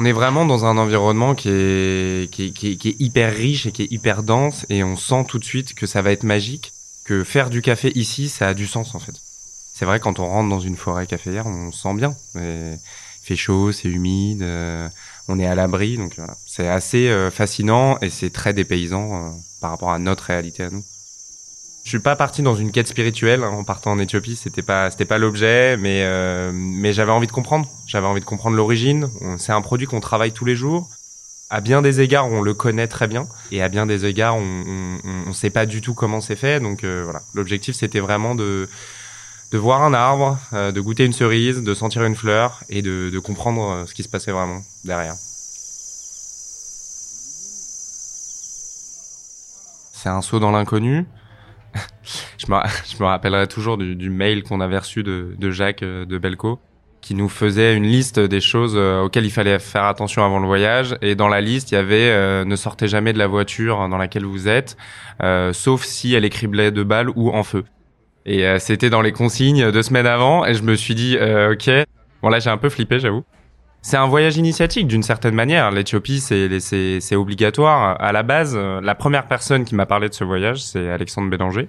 On 0.00 0.06
est 0.06 0.12
vraiment 0.12 0.46
dans 0.46 0.64
un 0.64 0.78
environnement 0.78 1.34
qui 1.34 1.50
est, 1.50 2.30
qui, 2.30 2.46
est 2.46 3.00
hyper 3.02 3.34
riche 3.34 3.66
et 3.66 3.72
qui 3.72 3.82
est 3.82 3.92
hyper 3.92 4.22
dense, 4.22 4.64
et 4.70 4.82
on 4.82 4.96
sent 4.96 5.26
tout 5.28 5.38
de 5.38 5.44
suite 5.44 5.74
que 5.74 5.86
ça 5.86 6.00
va 6.00 6.10
être 6.10 6.22
magique, 6.22 6.72
que 7.04 7.22
faire 7.22 7.50
du 7.50 7.60
café 7.60 7.92
ici, 7.94 8.30
ça 8.30 8.48
a 8.48 8.54
du 8.54 8.66
sens 8.66 8.94
en 8.94 8.98
fait. 8.98 9.12
C'est 9.74 9.84
vrai, 9.84 10.00
quand 10.00 10.18
on 10.18 10.26
rentre 10.26 10.48
dans 10.48 10.58
une 10.58 10.76
forêt 10.76 11.06
caféière, 11.06 11.46
on 11.46 11.70
sent 11.70 11.92
bien. 11.92 12.16
il 12.34 12.78
fait 13.22 13.36
chaud, 13.36 13.72
c'est 13.72 13.90
humide. 13.90 14.40
Euh, 14.40 14.88
on 15.28 15.38
est 15.38 15.46
à 15.46 15.54
l'abri. 15.54 15.98
Donc 15.98 16.16
c'est 16.46 16.66
assez 16.66 17.10
euh, 17.10 17.30
fascinant 17.30 17.98
et 18.00 18.08
c'est 18.08 18.30
très 18.30 18.54
dépaysant 18.54 19.12
euh, 19.12 19.30
par 19.60 19.70
rapport 19.70 19.90
à 19.90 19.98
notre 19.98 20.24
réalité 20.24 20.62
à 20.62 20.70
nous. 20.70 20.82
Je 21.82 21.88
suis 21.88 21.98
pas 21.98 22.14
parti 22.14 22.42
dans 22.42 22.54
une 22.54 22.70
quête 22.70 22.86
spirituelle 22.86 23.42
hein, 23.42 23.48
en 23.48 23.64
partant 23.64 23.92
en 23.92 23.98
Éthiopie, 23.98 24.36
c'était 24.36 24.62
pas 24.62 24.90
c'était 24.90 25.06
pas 25.06 25.18
l'objet, 25.18 25.76
mais 25.76 26.02
euh, 26.04 26.52
mais 26.54 26.92
j'avais 26.92 27.10
envie 27.10 27.26
de 27.26 27.32
comprendre. 27.32 27.66
J'avais 27.86 28.06
envie 28.06 28.20
de 28.20 28.26
comprendre 28.26 28.54
l'origine. 28.56 29.08
C'est 29.38 29.52
un 29.52 29.60
produit 29.60 29.86
qu'on 29.86 30.00
travaille 30.00 30.32
tous 30.32 30.44
les 30.44 30.54
jours. 30.54 30.88
À 31.48 31.60
bien 31.60 31.82
des 31.82 32.00
égards, 32.00 32.28
on 32.30 32.42
le 32.42 32.54
connaît 32.54 32.86
très 32.86 33.08
bien, 33.08 33.26
et 33.50 33.60
à 33.60 33.68
bien 33.68 33.86
des 33.86 34.06
égards, 34.06 34.36
on 34.36 34.98
on, 35.04 35.28
on 35.28 35.32
sait 35.32 35.50
pas 35.50 35.66
du 35.66 35.80
tout 35.80 35.94
comment 35.94 36.20
c'est 36.20 36.36
fait. 36.36 36.60
Donc 36.60 36.84
euh, 36.84 37.02
voilà, 37.02 37.22
l'objectif 37.34 37.74
c'était 37.74 37.98
vraiment 37.98 38.36
de 38.36 38.68
de 39.50 39.58
voir 39.58 39.82
un 39.82 39.92
arbre, 39.94 40.38
euh, 40.52 40.70
de 40.70 40.80
goûter 40.80 41.04
une 41.04 41.12
cerise, 41.12 41.64
de 41.64 41.74
sentir 41.74 42.04
une 42.04 42.14
fleur 42.14 42.62
et 42.68 42.82
de, 42.82 43.10
de 43.10 43.18
comprendre 43.18 43.84
ce 43.88 43.94
qui 43.94 44.04
se 44.04 44.08
passait 44.08 44.30
vraiment 44.30 44.62
derrière. 44.84 45.16
C'est 49.92 50.08
un 50.08 50.22
saut 50.22 50.38
dans 50.38 50.52
l'inconnu. 50.52 51.04
je, 52.38 52.46
me, 52.48 53.04
rappellerai 53.04 53.46
toujours 53.46 53.76
du, 53.78 54.10
mail 54.10 54.42
qu'on 54.42 54.60
avait 54.60 54.78
reçu 54.78 55.02
de, 55.02 55.50
Jacques 55.50 55.82
euh, 55.82 56.04
de 56.04 56.18
Belco 56.18 56.58
qui 57.00 57.14
nous 57.14 57.30
faisait 57.30 57.74
une 57.74 57.84
liste 57.84 58.20
des 58.20 58.42
choses 58.42 58.74
euh, 58.76 59.00
auxquelles 59.00 59.24
il 59.24 59.30
fallait 59.30 59.58
faire 59.58 59.84
attention 59.84 60.22
avant 60.22 60.38
le 60.38 60.46
voyage. 60.46 60.98
Et 61.00 61.14
dans 61.14 61.28
la 61.28 61.40
liste, 61.40 61.70
il 61.70 61.74
y 61.74 61.78
avait 61.78 62.10
euh, 62.10 62.44
ne 62.44 62.56
sortez 62.56 62.88
jamais 62.88 63.14
de 63.14 63.18
la 63.18 63.26
voiture 63.26 63.88
dans 63.88 63.96
laquelle 63.96 64.26
vous 64.26 64.48
êtes, 64.48 64.76
sauf 65.52 65.84
si 65.84 66.14
elle 66.14 66.24
est 66.24 66.30
criblée 66.30 66.70
de 66.70 66.82
balles 66.82 67.08
ou 67.14 67.30
en 67.30 67.42
feu. 67.42 67.64
Et 68.26 68.44
c'était 68.58 68.90
dans 68.90 69.00
les 69.00 69.12
consignes 69.12 69.72
deux 69.72 69.82
semaines 69.82 70.06
avant. 70.06 70.44
Et 70.44 70.52
je 70.52 70.62
me 70.62 70.74
suis 70.74 70.94
dit, 70.94 71.16
ok, 71.16 71.70
bon 72.22 72.28
là 72.28 72.38
j'ai 72.38 72.50
un 72.50 72.58
peu 72.58 72.68
flippé, 72.68 73.00
j'avoue. 73.00 73.24
C'est 73.82 73.96
un 73.96 74.06
voyage 74.06 74.36
initiatique 74.36 74.86
d'une 74.86 75.02
certaine 75.02 75.34
manière. 75.34 75.70
L'Éthiopie, 75.70 76.20
c'est 76.20 77.16
obligatoire. 77.16 78.00
À 78.00 78.12
la 78.12 78.22
base, 78.22 78.56
la 78.56 78.94
première 78.94 79.26
personne 79.26 79.64
qui 79.64 79.74
m'a 79.74 79.86
parlé 79.86 80.08
de 80.08 80.14
ce 80.14 80.24
voyage, 80.24 80.62
c'est 80.62 80.90
Alexandre 80.90 81.30
Bélanger, 81.30 81.68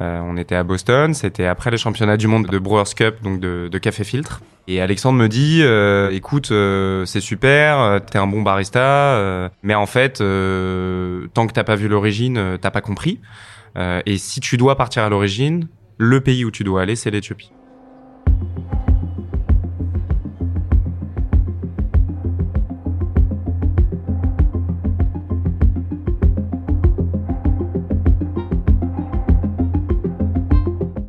euh, 0.00 0.20
on 0.22 0.36
était 0.36 0.54
à 0.54 0.62
Boston, 0.62 1.14
c'était 1.14 1.46
après 1.46 1.70
les 1.70 1.78
championnats 1.78 2.18
du 2.18 2.26
monde 2.26 2.46
de 2.46 2.58
Brewers 2.58 2.94
Cup, 2.94 3.22
donc 3.22 3.40
de, 3.40 3.68
de 3.70 3.78
café 3.78 4.04
filtre. 4.04 4.42
Et 4.68 4.80
Alexandre 4.80 5.18
me 5.18 5.28
dit, 5.28 5.60
euh, 5.62 6.10
écoute, 6.10 6.50
euh, 6.50 7.06
c'est 7.06 7.20
super, 7.20 8.00
t'es 8.04 8.18
un 8.18 8.26
bon 8.26 8.42
barista, 8.42 9.50
mais 9.62 9.74
en 9.74 9.86
fait, 9.86 10.18
tant 10.18 11.46
que 11.46 11.52
t'as 11.52 11.64
pas 11.64 11.76
vu 11.76 11.88
l'origine, 11.88 12.58
t'as 12.60 12.70
pas 12.70 12.82
compris. 12.82 13.20
et 13.76 14.18
si 14.18 14.40
tu 14.40 14.56
dois 14.56 14.76
partir 14.76 15.02
à 15.02 15.08
l'origine, 15.08 15.68
le 15.98 16.20
pays 16.20 16.44
où 16.44 16.50
tu 16.50 16.64
dois 16.64 16.82
aller, 16.82 16.96
c'est 16.96 17.10
l'Éthiopie. 17.10 17.50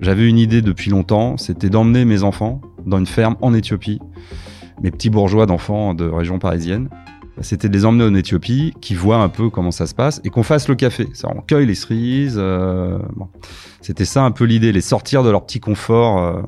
J'avais 0.08 0.30
une 0.30 0.38
idée 0.38 0.62
depuis 0.62 0.90
longtemps, 0.90 1.36
c'était 1.36 1.70
d'emmener 1.70 2.06
mes 2.06 2.24
enfants 2.24 2.62
dans 2.86 2.98
une 2.98 3.06
ferme 3.06 3.36
en 3.42 3.54
Éthiopie, 3.54 4.00
mes 4.82 4.90
petits 4.90 5.10
bourgeois 5.10 5.46
d'enfants 5.46 5.94
de 5.94 6.06
région 6.06 6.40
parisienne. 6.40 6.88
C'était 7.42 7.68
de 7.68 7.74
les 7.74 7.84
emmener 7.84 8.06
en 8.06 8.16
Éthiopie, 8.16 8.74
qui 8.80 8.96
voient 8.96 9.18
un 9.18 9.28
peu 9.28 9.50
comment 9.50 9.72
ça 9.72 9.86
se 9.86 9.94
passe 9.94 10.22
et 10.24 10.30
qu'on 10.30 10.44
fasse 10.44 10.70
le 10.70 10.76
café. 10.76 11.10
Ça, 11.12 11.28
on 11.36 11.42
cueille 11.42 11.66
les 11.66 11.76
cerises. 11.76 12.38
Euh. 12.38 13.00
C'était 13.82 14.06
ça 14.06 14.24
un 14.24 14.32
peu 14.32 14.46
l'idée, 14.46 14.72
les 14.72 14.80
sortir 14.80 15.24
de 15.24 15.30
leur 15.30 15.46
petit 15.46 15.60
confort 15.60 16.24
euh, 16.24 16.42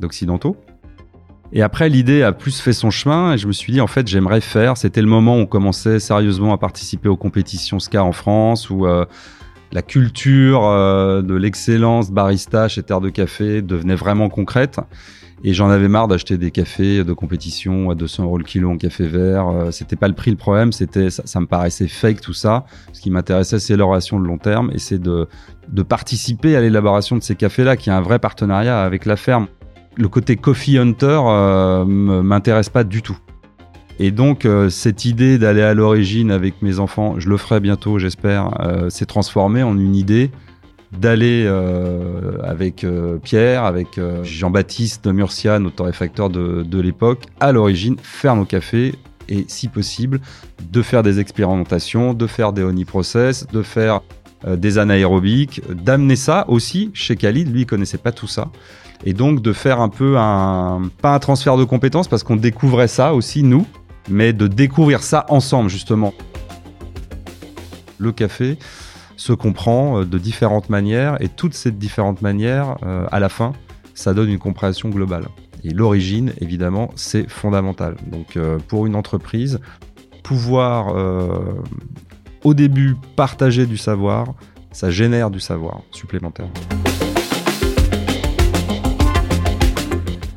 d'occidentaux. 0.00 0.56
Et 1.52 1.60
après, 1.60 1.90
l'idée 1.90 2.22
a 2.22 2.32
plus 2.32 2.62
fait 2.62 2.72
son 2.72 2.90
chemin 2.90 3.34
et 3.34 3.36
je 3.36 3.46
me 3.46 3.52
suis 3.52 3.74
dit, 3.74 3.82
en 3.82 3.88
fait, 3.88 4.08
j'aimerais 4.08 4.40
faire. 4.40 4.78
C'était 4.78 5.02
le 5.02 5.06
moment 5.06 5.36
où 5.36 5.40
on 5.40 5.46
commençait 5.46 6.00
sérieusement 6.00 6.54
à 6.54 6.56
participer 6.56 7.10
aux 7.10 7.18
compétitions 7.18 7.78
SCA 7.78 8.02
en 8.02 8.12
France, 8.12 8.70
où 8.70 8.86
la 9.72 9.82
culture 9.82 10.64
euh, 10.64 11.22
de 11.22 11.34
l'excellence 11.34 12.10
barista 12.10 12.68
chez 12.68 12.82
Terre 12.82 13.00
de 13.00 13.08
Café 13.08 13.62
devenait 13.62 13.94
vraiment 13.94 14.28
concrète. 14.28 14.78
Et 15.44 15.54
j'en 15.54 15.70
avais 15.70 15.88
marre 15.88 16.06
d'acheter 16.06 16.38
des 16.38 16.52
cafés 16.52 17.02
de 17.02 17.12
compétition 17.12 17.90
à 17.90 17.96
200 17.96 18.22
euros 18.22 18.38
le 18.38 18.44
kilo 18.44 18.70
en 18.70 18.76
café 18.76 19.08
vert. 19.08 19.48
Euh, 19.48 19.70
c'était 19.72 19.96
pas 19.96 20.06
le 20.06 20.14
prix 20.14 20.30
le 20.30 20.36
problème, 20.36 20.70
c'était 20.70 21.10
ça, 21.10 21.24
ça, 21.26 21.40
me 21.40 21.46
paraissait 21.46 21.88
fake 21.88 22.20
tout 22.20 22.32
ça. 22.32 22.64
Ce 22.92 23.00
qui 23.00 23.10
m'intéressait, 23.10 23.58
c'est 23.58 23.76
l'oration 23.76 24.20
de 24.20 24.26
long 24.26 24.38
terme 24.38 24.70
et 24.72 24.78
c'est 24.78 25.00
de, 25.00 25.26
de 25.68 25.82
participer 25.82 26.54
à 26.54 26.60
l'élaboration 26.60 27.16
de 27.16 27.22
ces 27.22 27.34
cafés-là, 27.34 27.76
qui 27.76 27.90
a 27.90 27.96
un 27.96 28.02
vrai 28.02 28.20
partenariat 28.20 28.84
avec 28.84 29.04
la 29.04 29.16
ferme. 29.16 29.48
Le 29.96 30.08
côté 30.08 30.36
coffee 30.36 30.78
hunter 30.78 31.20
euh, 31.24 31.84
m'intéresse 31.84 32.68
pas 32.68 32.84
du 32.84 33.02
tout. 33.02 33.18
Et 34.02 34.10
donc, 34.10 34.46
euh, 34.46 34.68
cette 34.68 35.04
idée 35.04 35.38
d'aller 35.38 35.62
à 35.62 35.74
l'origine 35.74 36.32
avec 36.32 36.60
mes 36.60 36.80
enfants, 36.80 37.20
je 37.20 37.28
le 37.28 37.36
ferai 37.36 37.60
bientôt, 37.60 38.00
j'espère, 38.00 38.60
euh, 38.60 38.90
s'est 38.90 39.06
transformée 39.06 39.62
en 39.62 39.78
une 39.78 39.94
idée 39.94 40.32
d'aller 40.90 41.44
euh, 41.46 42.36
avec 42.42 42.84
Pierre, 43.22 43.62
avec 43.62 44.00
Jean-Baptiste 44.24 45.04
de 45.04 45.12
Murcia, 45.12 45.60
notre 45.60 45.76
torréfacteur 45.76 46.30
de, 46.30 46.80
l'époque, 46.80 47.26
à 47.38 47.52
l'origine, 47.52 47.94
faire 48.02 48.34
nos 48.34 48.44
cafés 48.44 48.96
et, 49.28 49.44
si 49.46 49.68
possible, 49.68 50.20
de 50.68 50.82
faire 50.82 51.04
des 51.04 51.20
expérimentations, 51.20 52.12
de 52.12 52.26
faire 52.26 52.52
des 52.52 52.64
honey 52.64 52.84
process, 52.84 53.46
de 53.46 53.62
faire 53.62 54.00
des 54.44 54.78
anaérobiques, 54.78 55.62
d'amener 55.70 56.16
ça 56.16 56.44
aussi 56.48 56.90
chez 56.92 57.14
Khalid. 57.14 57.52
Lui, 57.52 57.60
il 57.60 57.66
connaissait 57.66 57.98
pas 57.98 58.10
tout 58.10 58.26
ça 58.26 58.50
et 59.04 59.12
donc 59.12 59.42
de 59.42 59.52
faire 59.52 59.80
un 59.80 59.88
peu 59.88 60.16
un 60.18 60.82
pas 61.00 61.14
un 61.14 61.18
transfert 61.18 61.56
de 61.56 61.64
compétences 61.64 62.08
parce 62.08 62.22
qu'on 62.22 62.36
découvrait 62.36 62.88
ça 62.88 63.14
aussi 63.14 63.42
nous 63.42 63.66
mais 64.08 64.32
de 64.32 64.46
découvrir 64.46 65.02
ça 65.02 65.26
ensemble 65.28 65.70
justement. 65.70 66.12
Le 67.98 68.12
café 68.12 68.58
se 69.16 69.32
comprend 69.32 70.00
euh, 70.00 70.04
de 70.04 70.18
différentes 70.18 70.68
manières 70.68 71.16
et 71.20 71.28
toutes 71.28 71.54
ces 71.54 71.70
différentes 71.70 72.22
manières, 72.22 72.76
euh, 72.82 73.06
à 73.12 73.20
la 73.20 73.28
fin, 73.28 73.52
ça 73.94 74.14
donne 74.14 74.28
une 74.28 74.38
compréhension 74.38 74.88
globale. 74.88 75.26
Et 75.64 75.70
l'origine, 75.70 76.32
évidemment, 76.40 76.90
c'est 76.96 77.30
fondamental. 77.30 77.96
Donc 78.10 78.36
euh, 78.36 78.58
pour 78.66 78.86
une 78.86 78.96
entreprise, 78.96 79.60
pouvoir 80.24 80.94
au 82.44 82.54
début 82.54 82.94
partager 83.16 83.66
du 83.66 83.76
savoir, 83.76 84.34
ça 84.70 84.88
génère 84.90 85.30
du 85.30 85.40
savoir 85.40 85.80
supplémentaire. 85.90 86.46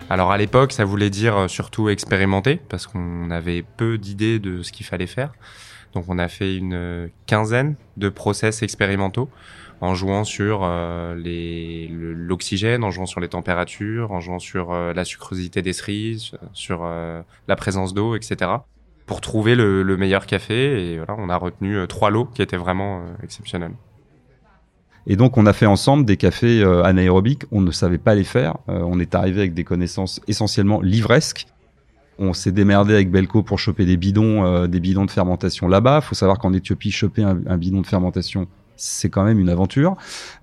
Alors 0.07 0.31
à 0.31 0.37
l'époque, 0.37 0.71
ça 0.71 0.85
voulait 0.85 1.09
dire 1.09 1.35
euh, 1.35 1.47
surtout 1.47 1.89
expérimenter, 1.89 2.61
parce 2.69 2.85
qu'on 2.85 3.31
avait 3.31 3.63
peu 3.63 3.97
d'idées 3.97 4.37
de 4.37 4.61
ce 4.61 4.71
qu'il 4.71 4.85
fallait 4.85 5.07
faire. 5.07 5.33
Donc 5.93 6.05
on 6.09 6.19
a 6.19 6.27
fait 6.27 6.55
une 6.55 6.73
euh, 6.75 7.07
quinzaine 7.25 7.75
de 7.97 8.09
process 8.09 8.61
expérimentaux 8.61 9.29
en 9.81 9.95
jouant 9.95 10.23
sur 10.23 10.61
euh, 10.63 11.15
l'oxygène, 12.15 12.83
en 12.83 12.91
jouant 12.91 13.07
sur 13.07 13.19
les 13.19 13.29
températures, 13.29 14.11
en 14.11 14.21
jouant 14.21 14.39
sur 14.39 14.71
la 14.73 15.05
sucrosité 15.05 15.61
des 15.61 15.73
cerises, 15.73 16.31
sur 16.53 16.85
la 16.85 17.55
présence 17.57 17.93
d'eau, 17.93 18.15
etc. 18.15 18.51
pour 19.05 19.19
trouver 19.19 19.53
le, 19.53 19.83
le, 19.83 19.97
meilleur 19.97 20.27
café. 20.27 20.93
Et 20.93 20.97
voilà, 20.97 21.15
on 21.17 21.29
a 21.29 21.35
retenu 21.35 21.85
trois 21.87 22.09
lots 22.09 22.25
qui 22.25 22.41
étaient 22.41 22.55
vraiment 22.55 23.03
exceptionnels. 23.21 23.73
Et 25.07 25.15
donc, 25.15 25.37
on 25.37 25.45
a 25.45 25.53
fait 25.53 25.65
ensemble 25.65 26.05
des 26.05 26.17
cafés 26.17 26.61
euh, 26.61 26.83
anaérobiques. 26.83 27.43
On 27.51 27.61
ne 27.61 27.71
savait 27.71 27.99
pas 27.99 28.15
les 28.15 28.23
faire. 28.23 28.57
Euh, 28.69 28.81
on 28.85 28.99
est 28.99 29.13
arrivé 29.13 29.41
avec 29.41 29.53
des 29.53 29.63
connaissances 29.63 30.19
essentiellement 30.27 30.81
livresques. 30.81 31.45
On 32.17 32.33
s'est 32.33 32.51
démerdé 32.51 32.93
avec 32.93 33.11
Belco 33.11 33.43
pour 33.43 33.59
choper 33.59 33.85
des 33.85 33.97
bidons, 33.97 34.45
euh, 34.45 34.67
des 34.67 34.79
bidons 34.79 35.05
de 35.05 35.11
fermentation 35.11 35.67
là-bas. 35.67 35.99
Il 36.01 36.07
faut 36.07 36.15
savoir 36.15 36.39
qu'en 36.39 36.53
Éthiopie, 36.53 36.91
choper 36.91 37.23
un, 37.23 37.39
un, 37.45 37.57
bidon 37.57 37.81
de 37.81 37.87
fermentation, 37.87 38.47
c'est 38.77 39.09
quand 39.09 39.23
même 39.23 39.39
une 39.39 39.49
aventure. 39.49 39.95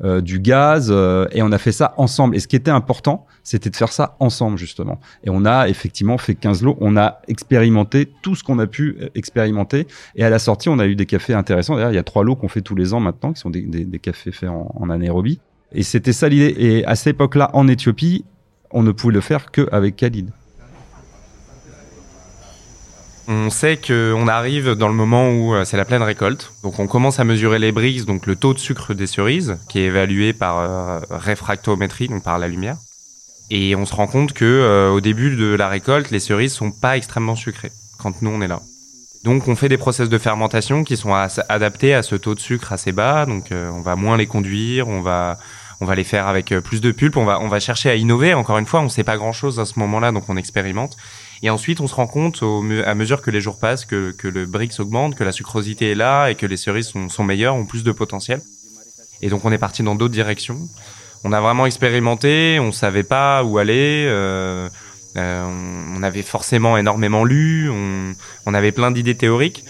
Euh, 0.02 0.20
du 0.20 0.40
gaz, 0.40 0.88
euh, 0.90 1.26
et 1.32 1.42
on 1.42 1.52
a 1.52 1.58
fait 1.58 1.72
ça 1.72 1.94
ensemble. 1.96 2.36
Et 2.36 2.40
ce 2.40 2.48
qui 2.48 2.56
était 2.56 2.70
important, 2.70 3.26
c'était 3.42 3.70
de 3.70 3.76
faire 3.76 3.92
ça 3.92 4.16
ensemble, 4.20 4.58
justement. 4.58 5.00
Et 5.24 5.30
on 5.30 5.44
a 5.44 5.68
effectivement 5.68 6.18
fait 6.18 6.34
15 6.34 6.62
lots. 6.62 6.76
On 6.80 6.96
a 6.96 7.20
expérimenté 7.28 8.08
tout 8.22 8.34
ce 8.34 8.44
qu'on 8.44 8.58
a 8.58 8.66
pu 8.66 8.98
expérimenter. 9.14 9.86
Et 10.16 10.24
à 10.24 10.30
la 10.30 10.38
sortie, 10.38 10.68
on 10.68 10.78
a 10.78 10.86
eu 10.86 10.96
des 10.96 11.06
cafés 11.06 11.34
intéressants. 11.34 11.74
D'ailleurs, 11.74 11.92
il 11.92 11.96
y 11.96 11.98
a 11.98 12.04
trois 12.04 12.24
lots 12.24 12.36
qu'on 12.36 12.48
fait 12.48 12.62
tous 12.62 12.74
les 12.74 12.94
ans 12.94 13.00
maintenant, 13.00 13.32
qui 13.32 13.40
sont 13.40 13.50
des 13.50 13.98
cafés 14.00 14.32
faits 14.32 14.50
en, 14.50 14.72
en 14.74 14.90
anaérobie. 14.90 15.40
Et 15.74 15.82
c'était 15.82 16.12
ça 16.12 16.28
l'idée. 16.28 16.54
Et 16.58 16.84
à 16.84 16.94
cette 16.94 17.14
époque-là, 17.14 17.50
en 17.54 17.66
Éthiopie, 17.66 18.24
on 18.70 18.82
ne 18.82 18.92
pouvait 18.92 19.14
le 19.14 19.20
faire 19.20 19.50
qu'avec 19.50 19.96
Khalid. 19.96 20.30
On 23.34 23.48
sait 23.48 23.78
qu'on 23.78 24.28
arrive 24.28 24.72
dans 24.72 24.88
le 24.88 24.94
moment 24.94 25.30
où 25.30 25.54
euh, 25.54 25.64
c'est 25.64 25.78
la 25.78 25.86
pleine 25.86 26.02
récolte. 26.02 26.52
Donc 26.62 26.78
on 26.78 26.86
commence 26.86 27.18
à 27.18 27.24
mesurer 27.24 27.58
les 27.58 27.72
Brix, 27.72 28.04
donc 28.04 28.26
le 28.26 28.36
taux 28.36 28.52
de 28.52 28.58
sucre 28.58 28.92
des 28.92 29.06
cerises, 29.06 29.56
qui 29.70 29.78
est 29.78 29.84
évalué 29.84 30.34
par 30.34 30.58
euh, 30.58 31.00
réfractométrie, 31.10 32.08
donc 32.08 32.22
par 32.22 32.38
la 32.38 32.46
lumière. 32.46 32.76
Et 33.50 33.74
on 33.74 33.86
se 33.86 33.94
rend 33.94 34.06
compte 34.06 34.34
que 34.34 34.44
euh, 34.44 34.90
au 34.90 35.00
début 35.00 35.34
de 35.34 35.54
la 35.54 35.68
récolte, 35.68 36.10
les 36.10 36.20
cerises 36.20 36.52
sont 36.52 36.70
pas 36.72 36.98
extrêmement 36.98 37.34
sucrées 37.34 37.72
quand 37.98 38.20
nous 38.20 38.30
on 38.30 38.42
est 38.42 38.48
là. 38.48 38.60
Donc 39.24 39.48
on 39.48 39.56
fait 39.56 39.70
des 39.70 39.78
process 39.78 40.10
de 40.10 40.18
fermentation 40.18 40.84
qui 40.84 40.98
sont 40.98 41.14
adaptés 41.14 41.94
à 41.94 42.02
ce 42.02 42.16
taux 42.16 42.34
de 42.34 42.40
sucre 42.40 42.70
assez 42.72 42.92
bas. 42.92 43.24
Donc 43.24 43.46
on 43.50 43.80
va 43.80 43.96
moins 43.96 44.18
les 44.18 44.26
conduire, 44.26 44.88
on 44.88 45.00
va 45.00 45.38
on 45.80 45.86
va 45.86 45.94
les 45.94 46.04
faire 46.04 46.26
avec 46.26 46.52
plus 46.64 46.80
de 46.80 46.90
pulpe. 46.90 47.16
On 47.16 47.24
va 47.24 47.40
on 47.40 47.46
va 47.46 47.60
chercher 47.60 47.88
à 47.88 47.94
innover. 47.94 48.34
Encore 48.34 48.58
une 48.58 48.66
fois, 48.66 48.80
on 48.80 48.88
sait 48.88 49.04
pas 49.04 49.16
grand 49.16 49.32
chose 49.32 49.60
à 49.60 49.64
ce 49.64 49.78
moment-là, 49.78 50.10
donc 50.10 50.24
on 50.28 50.36
expérimente. 50.36 50.96
Et 51.42 51.50
ensuite, 51.50 51.80
on 51.80 51.88
se 51.88 51.94
rend 51.94 52.06
compte 52.06 52.42
au, 52.42 52.64
à 52.86 52.94
mesure 52.94 53.20
que 53.20 53.30
les 53.30 53.40
jours 53.40 53.58
passent 53.58 53.84
que, 53.84 54.12
que 54.12 54.28
le 54.28 54.46
Brix 54.46 54.78
augmente, 54.78 55.16
que 55.16 55.24
la 55.24 55.32
sucrosité 55.32 55.90
est 55.90 55.94
là 55.96 56.28
et 56.28 56.36
que 56.36 56.46
les 56.46 56.56
cerises 56.56 56.88
sont, 56.88 57.08
sont 57.08 57.24
meilleures, 57.24 57.56
ont 57.56 57.66
plus 57.66 57.82
de 57.82 57.90
potentiel. 57.90 58.40
Et 59.22 59.28
donc 59.28 59.44
on 59.44 59.52
est 59.52 59.58
parti 59.58 59.82
dans 59.82 59.94
d'autres 59.96 60.14
directions. 60.14 60.58
On 61.24 61.32
a 61.32 61.40
vraiment 61.40 61.66
expérimenté, 61.66 62.58
on 62.60 62.72
savait 62.72 63.02
pas 63.02 63.44
où 63.44 63.58
aller. 63.58 64.06
Euh, 64.08 64.68
euh, 65.16 65.44
on 65.94 66.02
avait 66.02 66.22
forcément 66.22 66.78
énormément 66.78 67.24
lu, 67.24 67.68
on, 67.70 68.14
on 68.46 68.54
avait 68.54 68.72
plein 68.72 68.90
d'idées 68.90 69.16
théoriques. 69.16 69.64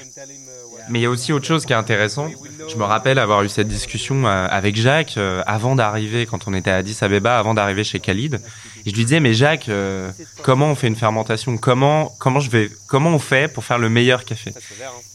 Mais 0.88 1.00
il 1.00 1.02
y 1.02 1.06
a 1.06 1.10
aussi 1.10 1.32
autre 1.32 1.46
chose 1.46 1.64
qui 1.64 1.72
est 1.72 1.76
intéressant. 1.76 2.28
Je 2.68 2.76
me 2.76 2.84
rappelle 2.84 3.18
avoir 3.18 3.42
eu 3.42 3.48
cette 3.48 3.68
discussion 3.68 4.26
euh, 4.26 4.46
avec 4.50 4.76
Jacques 4.76 5.14
euh, 5.16 5.42
avant 5.46 5.74
d'arriver, 5.74 6.26
quand 6.26 6.46
on 6.46 6.54
était 6.54 6.70
à 6.70 6.76
Addis 6.76 6.98
Abeba, 7.00 7.38
avant 7.38 7.54
d'arriver 7.54 7.84
chez 7.84 8.00
Khalid. 8.00 8.40
Et 8.84 8.90
je 8.90 8.96
lui 8.96 9.04
disais, 9.04 9.20
mais 9.20 9.34
Jacques, 9.34 9.68
euh, 9.68 10.10
comment 10.42 10.70
on 10.70 10.74
fait 10.74 10.88
une 10.88 10.96
fermentation? 10.96 11.56
Comment 11.56 12.12
comment 12.18 12.40
je 12.40 12.50
vais 12.50 12.70
comment 12.88 13.10
on 13.10 13.18
fait 13.18 13.52
pour 13.52 13.64
faire 13.64 13.78
le 13.78 13.88
meilleur 13.88 14.24
café? 14.24 14.52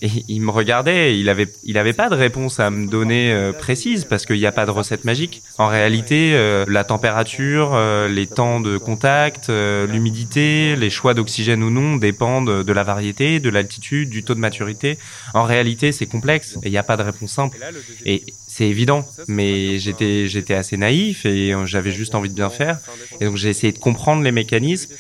Et 0.02 0.10
il 0.28 0.42
me 0.42 0.52
regardait, 0.52 1.20
il 1.20 1.30
avait 1.30 1.48
il 1.64 1.78
avait 1.78 1.94
pas 1.94 2.10
de 2.10 2.16
réponse 2.16 2.60
à 2.60 2.70
me 2.70 2.88
donner 2.88 3.52
précise 3.58 4.06
parce 4.06 4.26
qu'il 4.26 4.38
n'y 4.38 4.46
a 4.46 4.52
pas 4.52 4.66
de 4.66 4.72
recette 4.72 5.04
magique. 5.04 5.42
En 5.58 5.68
réalité, 5.68 6.38
la 6.68 6.84
température, 6.84 7.78
les 8.08 8.28
temps 8.28 8.60
de 8.60 8.78
contact, 8.78 9.50
l'humidité, 9.50 10.76
les 10.78 10.90
choix 10.90 11.14
d'oxygène 11.14 11.62
ou 11.62 11.70
non 11.70 11.98
dépendent 11.98 12.64
de 12.64 12.74
la 12.74 12.84
variété, 12.84 13.40
de 13.40 13.50
l'altitude, 13.50 14.10
du 14.10 14.24
taux 14.24 14.36
de 14.36 14.40
maturité. 14.40 14.98
En 15.34 15.44
réalité, 15.44 15.92
c'est 15.92 16.06
complexe 16.06 16.58
et 16.64 16.68
il 16.68 16.72
n'y 16.72 16.78
a 16.78 16.84
pas 16.84 16.98
de 16.98 17.04
réponse 17.04 17.37
simple. 17.38 17.58
Et 18.06 18.24
c'est 18.48 18.68
évident, 18.68 19.02
mais 19.28 19.80
j'étais 19.80 20.28
j'étais 20.28 20.54
assez 20.54 20.78
naïf 20.78 21.26
et 21.26 21.54
j'avais 21.66 21.92
juste 21.92 22.14
envie 22.16 22.30
de 22.30 22.36
bien 22.36 22.50
faire. 22.50 22.80
Et 23.20 23.26
donc 23.26 23.38
j'ai 23.38 23.50
essayé 23.50 23.72
de 23.74 23.80
comprendre 23.80 24.24
les 24.24 24.32
mécanismes 24.32 24.94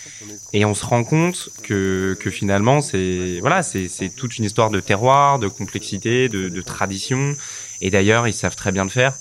et 0.54 0.64
on 0.66 0.74
se 0.74 0.86
rend 0.86 1.04
compte 1.04 1.50
que, 1.64 2.16
que 2.22 2.30
finalement 2.30 2.82
c'est 2.82 3.40
voilà 3.42 3.64
c'est 3.64 3.88
c'est 3.88 4.10
toute 4.10 4.38
une 4.38 4.46
histoire 4.46 4.70
de 4.70 4.80
terroir, 4.80 5.40
de 5.40 5.48
complexité, 5.48 6.30
de, 6.30 6.50
de 6.50 6.62
tradition. 6.62 7.36
Et 7.82 7.90
d'ailleurs 7.90 8.28
ils 8.28 8.34
savent 8.44 8.56
très 8.56 8.72
bien 8.72 8.84
le 8.84 8.90
faire. 9.02 9.14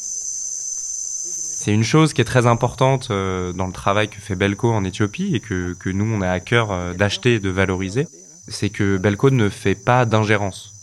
C'est 1.66 1.72
une 1.72 1.84
chose 1.94 2.12
qui 2.12 2.20
est 2.20 2.30
très 2.34 2.46
importante 2.46 3.08
euh, 3.10 3.52
dans 3.52 3.66
le 3.66 3.72
travail 3.72 4.08
que 4.08 4.20
fait 4.20 4.36
Belco 4.36 4.70
en 4.70 4.84
Éthiopie 4.84 5.34
et 5.34 5.40
que, 5.40 5.74
que 5.74 5.90
nous 5.90 6.08
on 6.16 6.20
a 6.20 6.30
à 6.30 6.38
cœur 6.38 6.70
euh, 6.70 6.94
d'acheter 6.94 7.34
et 7.34 7.40
de 7.40 7.50
valoriser, 7.50 8.06
c'est 8.46 8.70
que 8.70 8.98
Belco 8.98 9.30
ne 9.30 9.48
fait 9.48 9.74
pas 9.74 10.04
d'ingérence. 10.04 10.75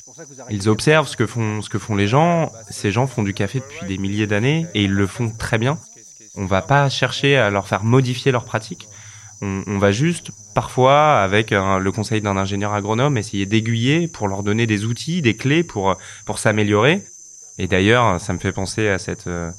Ils 0.49 0.69
observent 0.69 1.07
ce 1.07 1.17
que 1.17 1.25
font, 1.25 1.61
ce 1.61 1.69
que 1.69 1.79
font 1.79 1.95
les 1.95 2.07
gens. 2.07 2.51
Ces 2.69 2.91
gens 2.91 3.07
font 3.07 3.23
du 3.23 3.33
café 3.33 3.59
depuis 3.59 3.85
des 3.87 3.97
milliers 3.97 4.27
d'années 4.27 4.67
et 4.73 4.83
ils 4.83 4.93
le 4.93 5.07
font 5.07 5.31
très 5.31 5.57
bien. 5.57 5.79
On 6.35 6.45
va 6.45 6.61
pas 6.61 6.89
chercher 6.89 7.37
à 7.37 7.49
leur 7.49 7.67
faire 7.67 7.83
modifier 7.83 8.31
leurs 8.31 8.45
pratiques. 8.45 8.87
On, 9.41 9.77
va 9.77 9.91
juste, 9.91 10.31
parfois, 10.55 11.21
avec 11.21 11.51
le 11.51 11.91
conseil 11.91 12.21
d'un 12.21 12.37
ingénieur 12.37 12.73
agronome, 12.73 13.17
essayer 13.17 13.45
d'aiguiller 13.45 14.07
pour 14.07 14.29
leur 14.29 14.41
donner 14.41 14.67
des 14.67 14.85
outils, 14.85 15.21
des 15.21 15.35
clés 15.35 15.63
pour, 15.63 15.97
pour 16.25 16.39
s'améliorer. 16.39 17.03
Et 17.57 17.67
d'ailleurs, 17.67 18.21
ça 18.21 18.31
me 18.31 18.39
fait 18.39 18.53
penser 18.53 18.87
à 18.87 18.97
cette, 18.97 19.27
euh, 19.27 19.51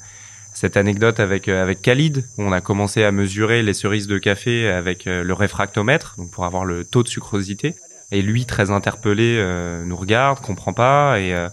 cette 0.53 0.77
anecdote 0.77 1.19
avec, 1.19 1.47
euh, 1.47 1.61
avec 1.61 1.81
Khalid, 1.81 2.25
où 2.37 2.43
on 2.43 2.51
a 2.51 2.61
commencé 2.61 3.03
à 3.03 3.11
mesurer 3.11 3.61
les 3.61 3.73
cerises 3.73 4.07
de 4.07 4.17
café 4.17 4.69
avec 4.69 5.05
euh, 5.07 5.23
le 5.23 5.33
réfractomètre, 5.33 6.15
donc 6.17 6.31
pour 6.31 6.45
avoir 6.45 6.65
le 6.65 6.83
taux 6.83 7.03
de 7.03 7.07
sucrosité. 7.07 7.75
Et 8.15 8.21
lui, 8.21 8.45
très 8.45 8.71
interpellé, 8.71 9.35
euh, 9.39 9.83
nous 9.83 9.97
regarde, 9.97 10.39
comprend 10.39 10.71
pas, 10.71 11.19
et 11.19 11.33
euh, 11.33 11.49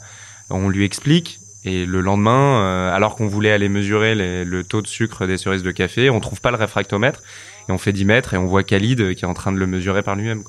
on 0.49 0.69
lui 0.69 0.85
explique. 0.85 1.41
Et 1.65 1.87
le 1.87 2.01
lendemain, 2.01 2.63
euh, 2.63 2.95
alors 2.95 3.17
qu'on 3.17 3.27
voulait 3.27 3.51
aller 3.51 3.69
mesurer 3.69 4.15
le 4.15 4.63
taux 4.63 4.81
de 4.81 4.87
sucre 4.87 5.27
des 5.27 5.39
cerises 5.39 5.65
de 5.65 5.73
café, 5.73 6.09
on 6.09 6.21
trouve 6.21 6.41
pas 6.41 6.53
le 6.53 6.57
réfractomètre, 6.57 7.21
et 7.69 7.73
on 7.73 7.79
fait 7.79 7.93
10 7.93 8.05
mètres, 8.05 8.35
et 8.35 8.37
on 8.37 8.47
voit 8.47 8.63
Khalid 8.63 9.17
qui 9.17 9.25
est 9.25 9.29
en 9.29 9.35
train 9.35 9.51
de 9.51 9.59
le 9.59 9.67
mesurer 9.67 10.05
par 10.05 10.15
lui-même. 10.15 10.45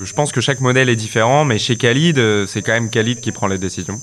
Je 0.00 0.12
pense 0.14 0.32
que 0.32 0.40
chaque 0.40 0.58
modèle 0.58 0.88
est 0.88 0.96
différent, 0.96 1.44
mais 1.44 1.60
chez 1.60 1.76
Khalid, 1.76 2.46
c'est 2.48 2.62
quand 2.62 2.72
même 2.72 2.90
Khalid 2.90 3.20
qui 3.20 3.30
prend 3.30 3.46
les 3.46 3.58
décisions. 3.58 4.00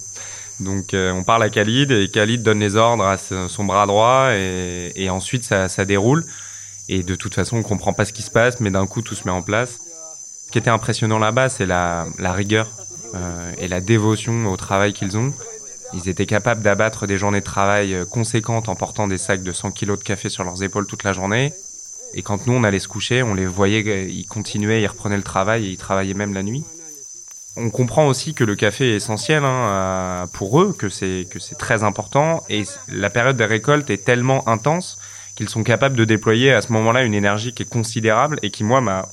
Donc 0.61 0.93
on 0.93 1.23
parle 1.25 1.43
à 1.43 1.49
Khalid 1.49 1.91
et 1.91 2.07
Khalid 2.07 2.41
donne 2.41 2.61
les 2.61 2.77
ordres 2.77 3.03
à 3.03 3.17
son 3.17 3.65
bras 3.65 3.85
droit 3.85 4.29
et, 4.33 5.09
ensuite 5.09 5.43
ça 5.43 5.83
déroule. 5.85 6.23
Et 6.91 7.03
de 7.03 7.13
toute 7.13 7.35
façon, 7.35 7.57
on 7.57 7.61
comprend 7.61 7.93
pas 7.93 8.03
ce 8.03 8.11
qui 8.11 8.23
se 8.23 8.31
passe, 8.31 8.59
mais 8.59 8.71
d'un 8.71 8.87
coup, 8.87 9.03
tout 9.03 9.13
se 9.13 9.23
met 9.25 9.31
en 9.31 9.43
place. 9.43 9.79
Ce 10.47 10.51
qui 10.51 10.57
était 10.57 10.71
impressionnant 10.71 11.19
là-bas, 11.19 11.47
c'est 11.47 11.67
la, 11.67 12.07
rigueur 12.19 12.67
euh, 13.13 13.53
et 13.59 13.67
la 13.67 13.79
dévotion 13.79 14.47
au 14.47 14.57
travail 14.57 14.93
qu'ils 14.93 15.15
ont. 15.15 15.31
Ils 15.93 16.09
étaient 16.09 16.25
capables 16.25 16.63
d'abattre 16.63 17.05
des 17.05 17.19
journées 17.19 17.41
de 17.41 17.45
travail 17.45 17.93
euh, 17.93 18.05
conséquentes 18.05 18.69
en 18.69 18.75
portant 18.75 19.07
des 19.07 19.19
sacs 19.19 19.43
de 19.43 19.51
100 19.51 19.69
kilos 19.71 19.99
de 19.99 20.03
café 20.03 20.29
sur 20.29 20.43
leurs 20.43 20.63
épaules 20.63 20.87
toute 20.87 21.03
la 21.03 21.13
journée. 21.13 21.53
Et 22.15 22.23
quand 22.23 22.47
nous, 22.47 22.53
on 22.53 22.63
allait 22.63 22.79
se 22.79 22.87
coucher, 22.87 23.21
on 23.21 23.35
les 23.35 23.45
voyait, 23.45 23.83
euh, 23.85 24.09
ils 24.09 24.25
continuaient, 24.25 24.81
ils 24.81 24.87
reprenaient 24.87 25.17
le 25.17 25.21
travail 25.21 25.67
et 25.67 25.69
ils 25.69 25.77
travaillaient 25.77 26.15
même 26.15 26.33
la 26.33 26.41
nuit. 26.41 26.63
On 27.55 27.69
comprend 27.69 28.07
aussi 28.07 28.33
que 28.33 28.43
le 28.43 28.55
café 28.55 28.93
est 28.93 28.95
essentiel 28.95 29.43
hein, 29.43 30.27
pour 30.33 30.59
eux, 30.59 30.73
que 30.73 30.89
c'est 30.89 31.27
que 31.29 31.37
c'est 31.37 31.57
très 31.57 31.83
important. 31.83 32.43
Et 32.49 32.63
la 32.87 33.11
période 33.11 33.37
des 33.37 33.45
récoltes 33.45 33.91
est 33.91 34.03
tellement 34.03 34.47
intense 34.47 34.97
qu'ils 35.35 35.49
sont 35.49 35.63
capables 35.63 35.95
de 35.95 36.05
déployer 36.05 36.51
à 36.51 36.61
ce 36.61 36.71
moment-là 36.73 37.03
une 37.03 37.13
énergie 37.13 37.53
qui 37.53 37.63
est 37.63 37.69
considérable 37.69 38.39
et 38.43 38.51
qui, 38.51 38.63
moi, 38.63 38.81
m'a 38.81 39.07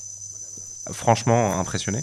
franchement 0.93 1.59
impressionné. 1.59 2.01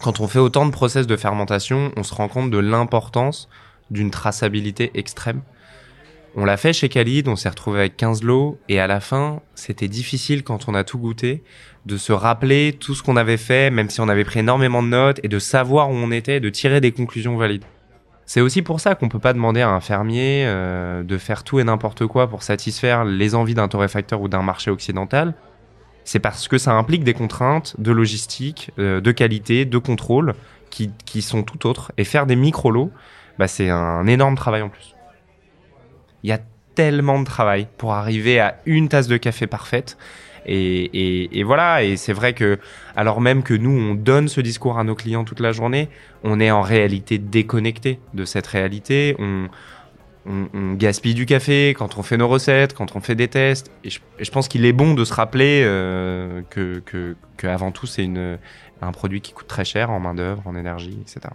Quand 0.00 0.20
on 0.20 0.28
fait 0.28 0.38
autant 0.38 0.66
de 0.66 0.70
process 0.70 1.06
de 1.06 1.16
fermentation, 1.16 1.92
on 1.96 2.02
se 2.02 2.14
rend 2.14 2.28
compte 2.28 2.50
de 2.50 2.58
l'importance 2.58 3.48
d'une 3.90 4.10
traçabilité 4.10 4.90
extrême. 4.94 5.40
On 6.38 6.44
l'a 6.44 6.58
fait 6.58 6.74
chez 6.74 6.90
Khalid, 6.90 7.28
on 7.28 7.36
s'est 7.36 7.48
retrouvé 7.48 7.80
avec 7.80 7.96
15 7.96 8.22
lots, 8.22 8.58
et 8.68 8.78
à 8.78 8.86
la 8.86 9.00
fin, 9.00 9.40
c'était 9.54 9.88
difficile 9.88 10.44
quand 10.44 10.68
on 10.68 10.74
a 10.74 10.84
tout 10.84 10.98
goûté, 10.98 11.42
de 11.86 11.96
se 11.96 12.12
rappeler 12.12 12.76
tout 12.78 12.94
ce 12.94 13.02
qu'on 13.02 13.16
avait 13.16 13.38
fait, 13.38 13.70
même 13.70 13.88
si 13.88 14.00
on 14.00 14.08
avait 14.08 14.24
pris 14.24 14.40
énormément 14.40 14.82
de 14.82 14.88
notes, 14.88 15.20
et 15.22 15.28
de 15.28 15.38
savoir 15.38 15.90
où 15.90 15.94
on 15.94 16.10
était, 16.10 16.40
de 16.40 16.50
tirer 16.50 16.82
des 16.82 16.92
conclusions 16.92 17.36
valides. 17.36 17.64
C'est 18.26 18.40
aussi 18.40 18.62
pour 18.62 18.80
ça 18.80 18.96
qu'on 18.96 19.08
peut 19.08 19.20
pas 19.20 19.32
demander 19.32 19.62
à 19.62 19.70
un 19.70 19.80
fermier 19.80 20.44
euh, 20.46 21.04
de 21.04 21.16
faire 21.16 21.44
tout 21.44 21.60
et 21.60 21.64
n'importe 21.64 22.06
quoi 22.06 22.28
pour 22.28 22.42
satisfaire 22.42 23.04
les 23.04 23.36
envies 23.36 23.54
d'un 23.54 23.68
torréfacteur 23.68 24.20
ou 24.20 24.28
d'un 24.28 24.42
marché 24.42 24.68
occidental. 24.70 25.34
C'est 26.02 26.18
parce 26.18 26.48
que 26.48 26.58
ça 26.58 26.72
implique 26.72 27.04
des 27.04 27.14
contraintes 27.14 27.76
de 27.78 27.92
logistique, 27.92 28.72
euh, 28.80 29.00
de 29.00 29.12
qualité, 29.12 29.64
de 29.64 29.78
contrôle 29.78 30.34
qui, 30.70 30.90
qui, 31.04 31.22
sont 31.22 31.44
tout 31.44 31.68
autres. 31.68 31.92
Et 31.98 32.04
faire 32.04 32.26
des 32.26 32.34
micro-lots, 32.34 32.90
bah, 33.38 33.46
c'est 33.46 33.70
un 33.70 34.06
énorme 34.08 34.34
travail 34.34 34.62
en 34.62 34.70
plus. 34.70 34.96
Il 36.24 36.30
y 36.30 36.32
a 36.32 36.40
tellement 36.74 37.20
de 37.20 37.24
travail 37.24 37.68
pour 37.78 37.94
arriver 37.94 38.40
à 38.40 38.58
une 38.66 38.88
tasse 38.88 39.06
de 39.06 39.16
café 39.16 39.46
parfaite. 39.46 39.96
Et, 40.46 41.42
voilà, 41.44 41.82
et 41.82 41.96
c'est 41.96 42.12
vrai 42.12 42.32
que 42.32 42.58
alors 42.94 43.20
même 43.20 43.42
que 43.42 43.54
nous, 43.54 43.70
on 43.70 43.94
donne 43.94 44.28
ce 44.28 44.40
discours 44.40 44.78
à 44.78 44.84
nos 44.84 44.94
clients 44.94 45.24
toute 45.24 45.40
la 45.40 45.52
journée, 45.52 45.88
on 46.22 46.40
est 46.40 46.50
en 46.50 46.62
réalité 46.62 47.18
déconnecté 47.18 47.98
de 48.14 48.24
cette 48.24 48.46
réalité. 48.46 49.16
On, 49.18 49.48
gaspille 50.74 51.14
du 51.14 51.24
café 51.24 51.72
quand 51.78 51.98
on 51.98 52.02
fait 52.02 52.16
nos 52.16 52.26
recettes, 52.26 52.74
quand 52.74 52.96
on 52.96 53.00
fait 53.00 53.14
des 53.14 53.28
tests. 53.28 53.70
Et 53.84 53.90
je, 53.90 54.30
pense 54.32 54.48
qu'il 54.48 54.64
est 54.64 54.72
bon 54.72 54.94
de 54.94 55.04
se 55.04 55.14
rappeler 55.14 55.62
euh, 55.64 56.42
que, 56.50 56.82
tout, 57.72 57.86
c'est 57.86 58.10
un 58.82 58.92
produit 58.92 59.20
qui 59.20 59.32
coûte 59.32 59.46
très 59.46 59.64
cher 59.64 59.90
en 59.90 60.00
main-d'œuvre, 60.00 60.42
en 60.44 60.56
énergie, 60.56 60.98
etc. 61.00 61.28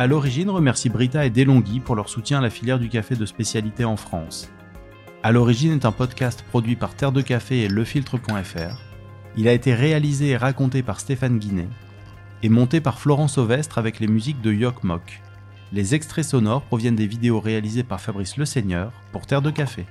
à 0.00 0.06
l'origine 0.06 0.48
remercie 0.48 0.88
Brita 0.88 1.26
et 1.26 1.30
Delonghi 1.30 1.78
pour 1.78 1.94
leur 1.94 2.08
soutien 2.08 2.38
à 2.38 2.40
la 2.40 2.48
filière 2.48 2.78
du 2.78 2.88
café 2.88 3.16
de 3.16 3.26
spécialité 3.26 3.84
en 3.84 3.98
France. 3.98 4.50
À 5.22 5.30
l'origine 5.30 5.72
est 5.72 5.84
un 5.84 5.92
podcast 5.92 6.42
produit 6.48 6.74
par 6.74 6.94
Terre 6.94 7.12
de 7.12 7.20
Café 7.20 7.64
et 7.64 7.68
lefiltre.fr. 7.68 8.80
Il 9.36 9.46
a 9.46 9.52
été 9.52 9.74
réalisé 9.74 10.28
et 10.28 10.38
raconté 10.38 10.82
par 10.82 11.00
Stéphane 11.00 11.38
Guinet 11.38 11.68
et 12.42 12.48
monté 12.48 12.80
par 12.80 12.98
Florence 12.98 13.36
Ovestre 13.36 13.76
avec 13.76 14.00
les 14.00 14.06
musiques 14.06 14.40
de 14.40 14.50
Yok 14.50 14.84
Mok. 14.84 15.20
Les 15.70 15.94
extraits 15.94 16.24
sonores 16.24 16.62
proviennent 16.62 16.96
des 16.96 17.06
vidéos 17.06 17.38
réalisées 17.38 17.84
par 17.84 18.00
Fabrice 18.00 18.38
Le 18.38 18.46
Seigneur 18.46 18.92
pour 19.12 19.26
Terre 19.26 19.42
de 19.42 19.50
Café. 19.50 19.84